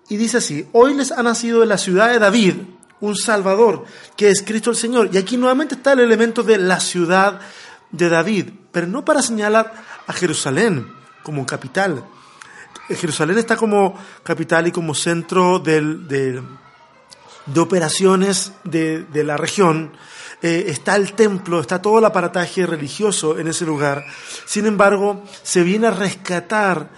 [0.08, 2.54] Y dice así, hoy les ha nacido en la ciudad de David
[3.00, 3.84] un Salvador,
[4.16, 5.10] que es Cristo el Señor.
[5.12, 7.38] Y aquí nuevamente está el elemento de la ciudad
[7.90, 9.74] de David, pero no para señalar
[10.06, 10.90] a Jerusalén
[11.22, 12.02] como capital.
[12.88, 16.42] Jerusalén está como capital y como centro de,
[17.56, 19.92] operaciones de, la región.
[20.42, 24.04] Eh, está el templo, está todo el aparataje religioso en ese lugar.
[24.44, 26.90] Sin embargo, se viene a rescatar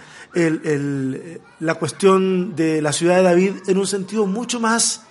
[1.59, 5.03] la cuestión de la ciudad de David en un sentido mucho más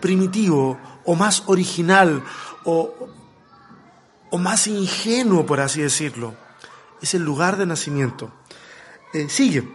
[0.00, 2.22] primitivo o más original
[2.64, 2.92] o,
[4.30, 6.34] o más ingenuo, por así decirlo.
[7.00, 8.32] Es el lugar de nacimiento.
[9.12, 9.68] Eh, sigue.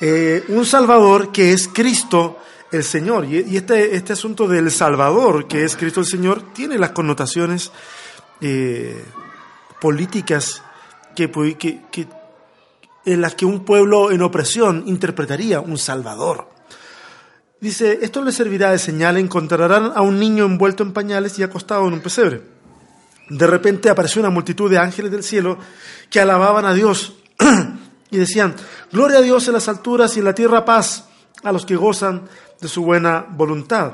[0.00, 2.38] Eh, un Salvador que es Cristo
[2.72, 3.26] el Señor.
[3.26, 7.70] Y, este, este asunto del Salvador, que es Cristo el Señor, tiene las connotaciones
[8.40, 9.04] eh,
[9.80, 10.62] políticas
[11.14, 11.30] que,
[13.04, 16.48] en las que un pueblo en opresión interpretaría un Salvador.
[17.60, 21.86] Dice, esto le servirá de señal, encontrarán a un niño envuelto en pañales y acostado
[21.86, 22.42] en un pesebre.
[23.28, 25.58] De repente apareció una multitud de ángeles del cielo
[26.08, 27.16] que alababan a Dios
[28.10, 28.54] y decían,
[28.92, 31.08] Gloria a Dios en las alturas y en la tierra paz
[31.42, 32.22] a los que gozan
[32.60, 33.92] de su buena voluntad.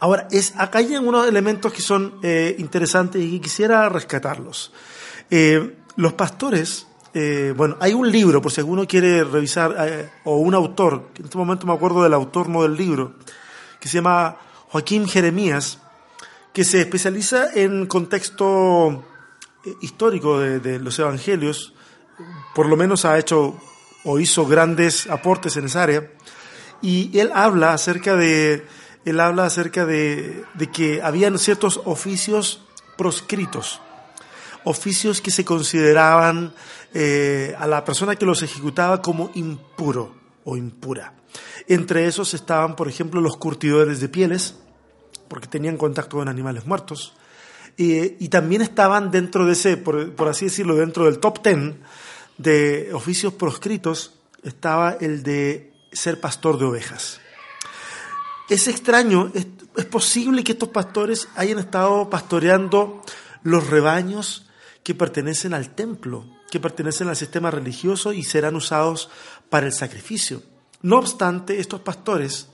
[0.00, 4.72] Ahora, es, acá hay unos elementos que son eh, interesantes y quisiera rescatarlos.
[5.30, 10.54] Eh, los pastores, eh, bueno, hay un libro, por si alguno quiere revisar, o un
[10.54, 13.14] autor, en este momento me acuerdo del autor, no del libro,
[13.80, 14.36] que se llama
[14.68, 15.78] Joaquín Jeremías,
[16.52, 19.04] que se especializa en contexto
[19.80, 21.74] histórico de, los evangelios,
[22.54, 23.56] por lo menos ha hecho
[24.04, 26.10] o hizo grandes aportes en esa área,
[26.80, 28.66] y él habla acerca de,
[29.04, 32.64] él habla acerca de, que habían ciertos oficios
[32.96, 33.80] proscritos,
[34.64, 36.52] oficios que se consideraban
[36.94, 41.14] eh, a la persona que los ejecutaba como impuro o impura.
[41.68, 44.56] Entre esos estaban, por ejemplo, los curtidores de pieles,
[45.28, 47.14] porque tenían contacto con animales muertos.
[47.78, 51.80] y también estaban dentro de ese, por, así decirlo, dentro del top ten
[52.38, 57.20] de oficios proscritos, estaba el de ser pastor de ovejas.
[58.48, 63.02] Es extraño, es, es posible que estos pastores hayan estado pastoreando
[63.42, 64.46] los rebaños
[64.82, 69.10] que pertenecen al templo, que pertenecen al sistema religioso y serán usados
[69.48, 70.42] para el sacrificio.
[70.82, 72.48] No obstante, estos pastores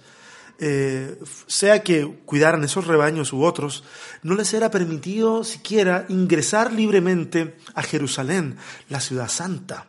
[0.61, 3.85] eh, sea que cuidaran esos rebaños u otros,
[4.23, 8.57] no les era permitido siquiera ingresar libremente a Jerusalén,
[8.89, 9.87] la ciudad santa.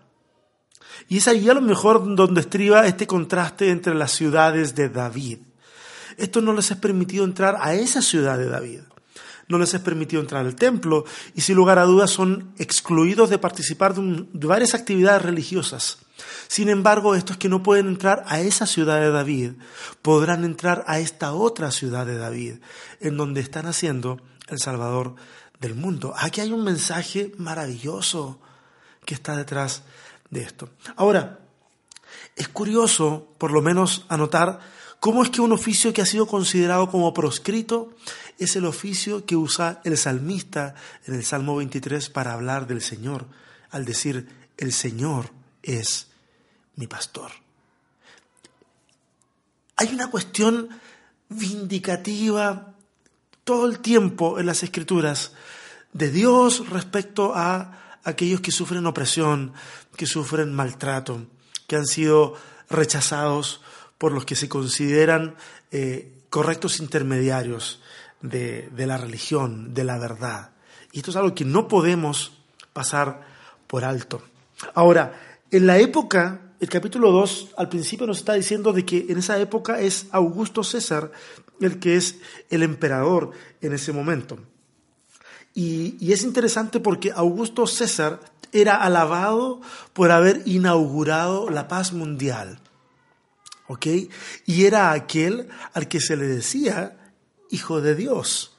[1.07, 5.39] Y es ahí a lo mejor donde estriba este contraste entre las ciudades de David.
[6.17, 8.81] Esto no les es permitido entrar a esa ciudad de David.
[9.47, 13.39] No les es permitido entrar al templo y sin lugar a dudas son excluidos de
[13.39, 15.97] participar de varias actividades religiosas.
[16.47, 19.53] Sin embargo, estos que no pueden entrar a esa ciudad de David,
[20.01, 22.55] podrán entrar a esta otra ciudad de David,
[22.99, 25.15] en donde están haciendo el Salvador
[25.59, 26.13] del mundo.
[26.17, 28.39] Aquí hay un mensaje maravilloso
[29.05, 29.83] que está detrás
[30.29, 30.69] de esto.
[30.95, 31.39] Ahora,
[32.35, 34.59] es curioso, por lo menos, anotar
[34.99, 37.93] cómo es que un oficio que ha sido considerado como proscrito
[38.37, 43.27] es el oficio que usa el salmista en el Salmo 23 para hablar del Señor,
[43.69, 45.31] al decir, el Señor
[45.63, 46.07] es
[46.75, 47.31] mi pastor.
[49.75, 50.69] Hay una cuestión
[51.29, 52.73] vindicativa
[53.43, 55.33] todo el tiempo en las escrituras
[55.93, 59.53] de Dios respecto a aquellos que sufren opresión,
[59.95, 61.27] que sufren maltrato,
[61.67, 62.35] que han sido
[62.69, 63.61] rechazados
[63.97, 65.35] por los que se consideran
[65.71, 67.81] eh, correctos intermediarios
[68.21, 70.51] de, de la religión, de la verdad.
[70.91, 72.33] Y esto es algo que no podemos
[72.73, 73.21] pasar
[73.67, 74.21] por alto.
[74.73, 79.17] Ahora, en la época, el capítulo 2 al principio nos está diciendo de que en
[79.17, 81.11] esa época es Augusto César
[81.59, 82.17] el que es
[82.49, 83.31] el emperador
[83.61, 84.39] en ese momento.
[85.53, 88.19] Y, y es interesante porque Augusto César
[88.51, 89.61] era alabado
[89.93, 92.59] por haber inaugurado la paz mundial.
[93.67, 93.87] ¿Ok?
[94.45, 96.97] Y era aquel al que se le decía
[97.49, 98.55] hijo de Dios.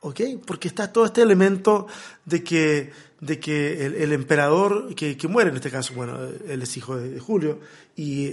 [0.00, 0.20] ¿Ok?
[0.44, 1.86] Porque está todo este elemento
[2.24, 6.96] de que, de que el, emperador que, muere, en este caso, bueno, él es hijo
[6.96, 7.60] de, Julio,
[7.96, 8.32] y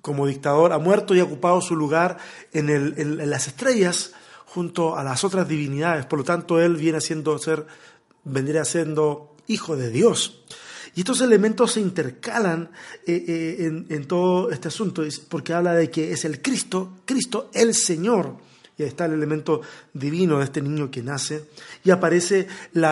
[0.00, 2.18] como dictador ha muerto y ha ocupado su lugar
[2.52, 4.12] en, en, las estrellas
[4.46, 6.06] junto a las otras divinidades.
[6.06, 7.66] Por lo tanto, él viene siendo ser,
[8.24, 10.42] vendría siendo hijo de Dios.
[10.94, 12.70] Y estos elementos se intercalan
[13.06, 17.74] eh, eh, en, todo este asunto, porque habla de que es el Cristo, Cristo el
[17.74, 18.36] Señor.
[18.86, 19.60] Está el elemento
[19.92, 21.48] divino de este niño que nace.
[21.84, 22.48] Y aparece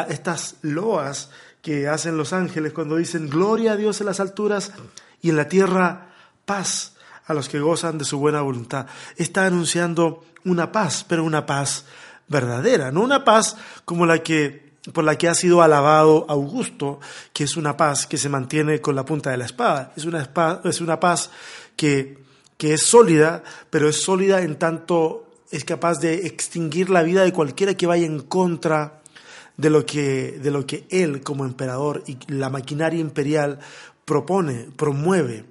[0.09, 1.31] estas loas
[1.63, 4.73] que hacen los ángeles cuando dicen, gloria a Dios en las alturas
[5.21, 6.13] y en la tierra
[6.45, 6.95] paz
[7.27, 8.87] a los que gozan de su buena voluntad.
[9.17, 11.85] Está anunciando una paz, pero una paz
[12.29, 17.01] verdadera, no una paz como la que por la que ha sido alabado Augusto,
[17.35, 19.93] que es una paz que se mantiene con la punta de la espada.
[19.95, 20.31] Es una,
[20.65, 21.31] es una paz
[21.77, 22.19] que,
[22.57, 27.33] que es sólida, pero es sólida en tanto es capaz de extinguir la vida de
[27.33, 29.03] cualquiera que vaya en contra
[29.57, 33.59] de lo que, de lo que él como emperador y la maquinaria imperial
[34.05, 35.45] propone, promueve.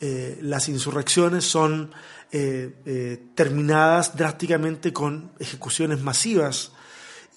[0.00, 1.92] Eh, las insurrecciones son
[2.32, 6.72] eh, eh, terminadas drásticamente con ejecuciones masivas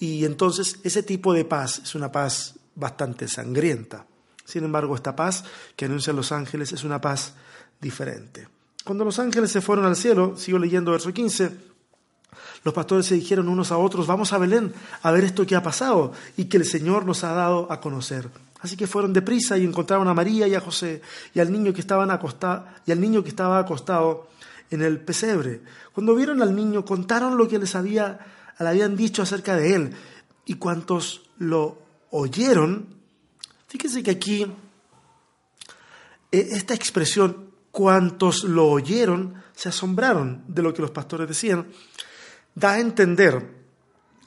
[0.00, 4.06] y entonces ese tipo de paz es una paz bastante sangrienta.
[4.44, 5.44] Sin embargo, esta paz
[5.76, 7.34] que anuncian los ángeles es una paz
[7.80, 8.48] diferente.
[8.84, 11.50] Cuando los ángeles se fueron al cielo, sigo leyendo verso 15,
[12.68, 15.62] los pastores se dijeron unos a otros, vamos a Belén a ver esto que ha
[15.62, 18.28] pasado y que el Señor nos ha dado a conocer.
[18.60, 21.00] Así que fueron deprisa y encontraron a María y a José
[21.32, 24.28] y al niño que, estaban acostado, y al niño que estaba acostado
[24.70, 25.62] en el pesebre.
[25.94, 28.18] Cuando vieron al niño, contaron lo que les había
[28.60, 29.94] le habían dicho acerca de él.
[30.44, 31.78] Y cuantos lo
[32.10, 32.84] oyeron,
[33.66, 34.42] fíjense que aquí
[36.32, 41.66] eh, esta expresión, cuantos lo oyeron, se asombraron de lo que los pastores decían,
[42.58, 43.58] da a entender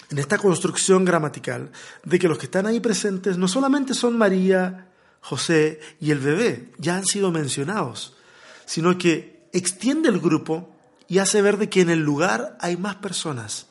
[0.10, 1.72] en esta construcción gramatical
[2.04, 4.88] de que los que están ahí presentes no solamente son María,
[5.22, 8.16] José y el bebé, ya han sido mencionados,
[8.66, 10.76] sino que extiende el grupo
[11.08, 13.68] y hace ver de que en el lugar hay más personas.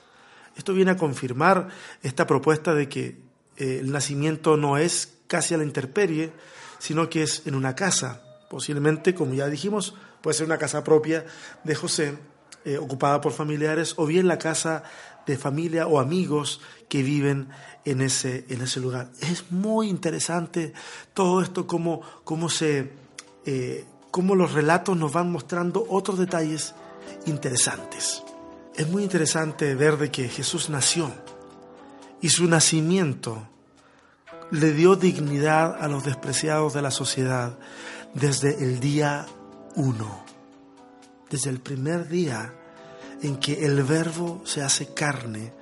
[0.56, 1.68] Esto viene a confirmar
[2.02, 3.16] esta propuesta de que
[3.56, 6.32] eh, el nacimiento no es casi a la intemperie,
[6.78, 8.22] sino que es en una casa.
[8.48, 11.24] Posiblemente, como ya dijimos, puede ser una casa propia
[11.64, 12.18] de José,
[12.64, 14.82] eh, ocupada por familiares, o bien la casa
[15.26, 17.48] de familia o amigos que viven
[17.84, 19.11] en ese, en ese lugar.
[19.20, 20.72] Es muy interesante
[21.14, 22.92] todo esto, cómo, cómo, se,
[23.46, 26.74] eh, cómo los relatos nos van mostrando otros detalles
[27.26, 28.22] interesantes.
[28.74, 31.12] Es muy interesante ver de que Jesús nació
[32.20, 33.46] y su nacimiento
[34.50, 37.58] le dio dignidad a los despreciados de la sociedad
[38.14, 39.26] desde el día
[39.76, 40.24] uno,
[41.30, 42.52] desde el primer día
[43.22, 45.52] en que el verbo se hace carne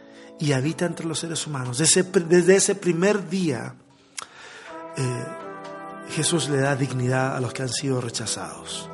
[0.41, 1.79] y habita entre los seres humanos.
[1.79, 3.75] Desde ese, primer día
[4.97, 5.25] eh,
[6.11, 8.89] Jesús le da dignidad a los que han sido rechazados.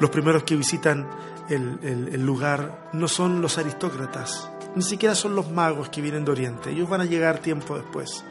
[0.00, 1.08] Los primeros que visitan
[1.48, 6.70] el, lugar no son los aristócratas, ni siquiera son los magos que vienen de Oriente,
[6.70, 8.24] ellos van a llegar tiempo después.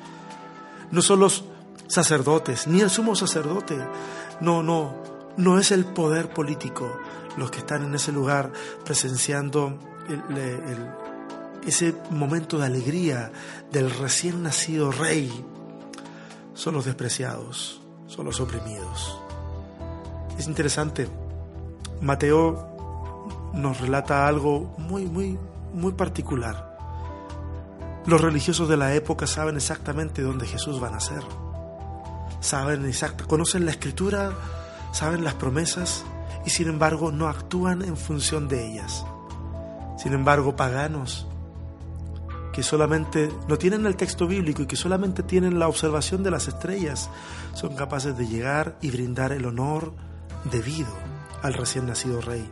[0.91, 1.45] No son los
[1.87, 3.77] sacerdotes, ni el sumo sacerdote,
[4.41, 4.95] no, no,
[5.37, 6.99] no es el poder político
[7.37, 8.51] los que están en ese lugar
[8.83, 9.77] presenciando
[11.65, 13.31] ese momento de alegría
[13.71, 15.31] del recién nacido rey.
[16.53, 19.19] Son los despreciados, son los oprimidos.
[20.37, 21.07] Es interesante.
[22.01, 25.37] Mateo nos relata algo muy, muy,
[25.73, 26.73] muy particular.
[28.05, 31.23] Los religiosos de la época saben exactamente dónde Jesús va a nacer.
[32.41, 34.33] Saben exacto, conocen la escritura,
[34.91, 36.03] saben las promesas
[36.45, 39.05] y sin embargo no actúan en función de ellas.
[39.97, 41.27] Sin embargo, paganos
[42.53, 46.47] que solamente no tienen el texto bíblico y que solamente tienen la observación de las
[46.47, 47.09] estrellas,
[47.53, 49.93] son capaces de llegar y brindar el honor
[50.51, 50.93] debido
[51.41, 52.47] al recién nacido rey.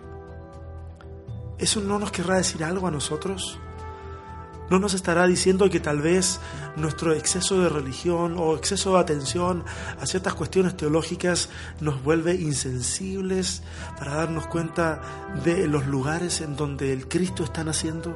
[1.59, 3.59] ¿Eso no nos querrá decir algo a nosotros?
[4.71, 6.39] ¿No nos estará diciendo que tal vez
[6.77, 9.65] nuestro exceso de religión o exceso de atención
[9.99, 11.49] a ciertas cuestiones teológicas
[11.81, 13.63] nos vuelve insensibles
[13.99, 15.01] para darnos cuenta
[15.43, 18.15] de los lugares en donde el Cristo está naciendo?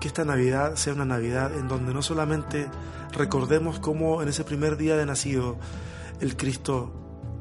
[0.00, 2.68] que esta Navidad sea una Navidad en donde no solamente
[3.12, 5.56] recordemos cómo en ese primer día de nacido
[6.20, 6.92] el Cristo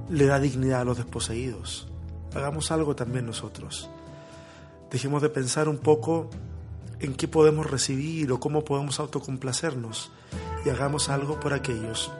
[0.10, 1.88] le da dignidad a los desposeídos.
[2.36, 3.90] Hagamos algo también nosotros.
[4.92, 6.30] Dejemos de pensar un poco
[7.00, 10.12] en qué podemos recibir o cómo podemos autocomplacernos
[10.66, 12.12] y hagamos algo por aquellos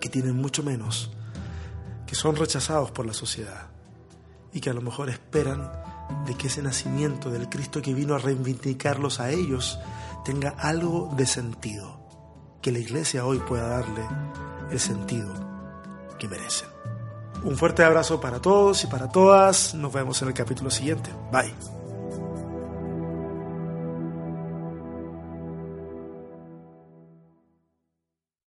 [0.00, 1.10] que tienen mucho menos,
[2.06, 3.68] que son rechazados por la sociedad
[4.52, 5.70] y que a lo mejor esperan
[6.26, 9.78] de que ese nacimiento del Cristo que vino a reivindicarlos a ellos
[10.24, 12.00] tenga algo de sentido,
[12.62, 14.06] que la iglesia hoy pueda darle
[14.70, 15.32] el sentido
[16.18, 16.68] que merecen.
[17.44, 19.74] Un fuerte abrazo para todos y para todas.
[19.74, 21.10] Nos vemos en el capítulo siguiente.
[21.30, 21.77] Bye.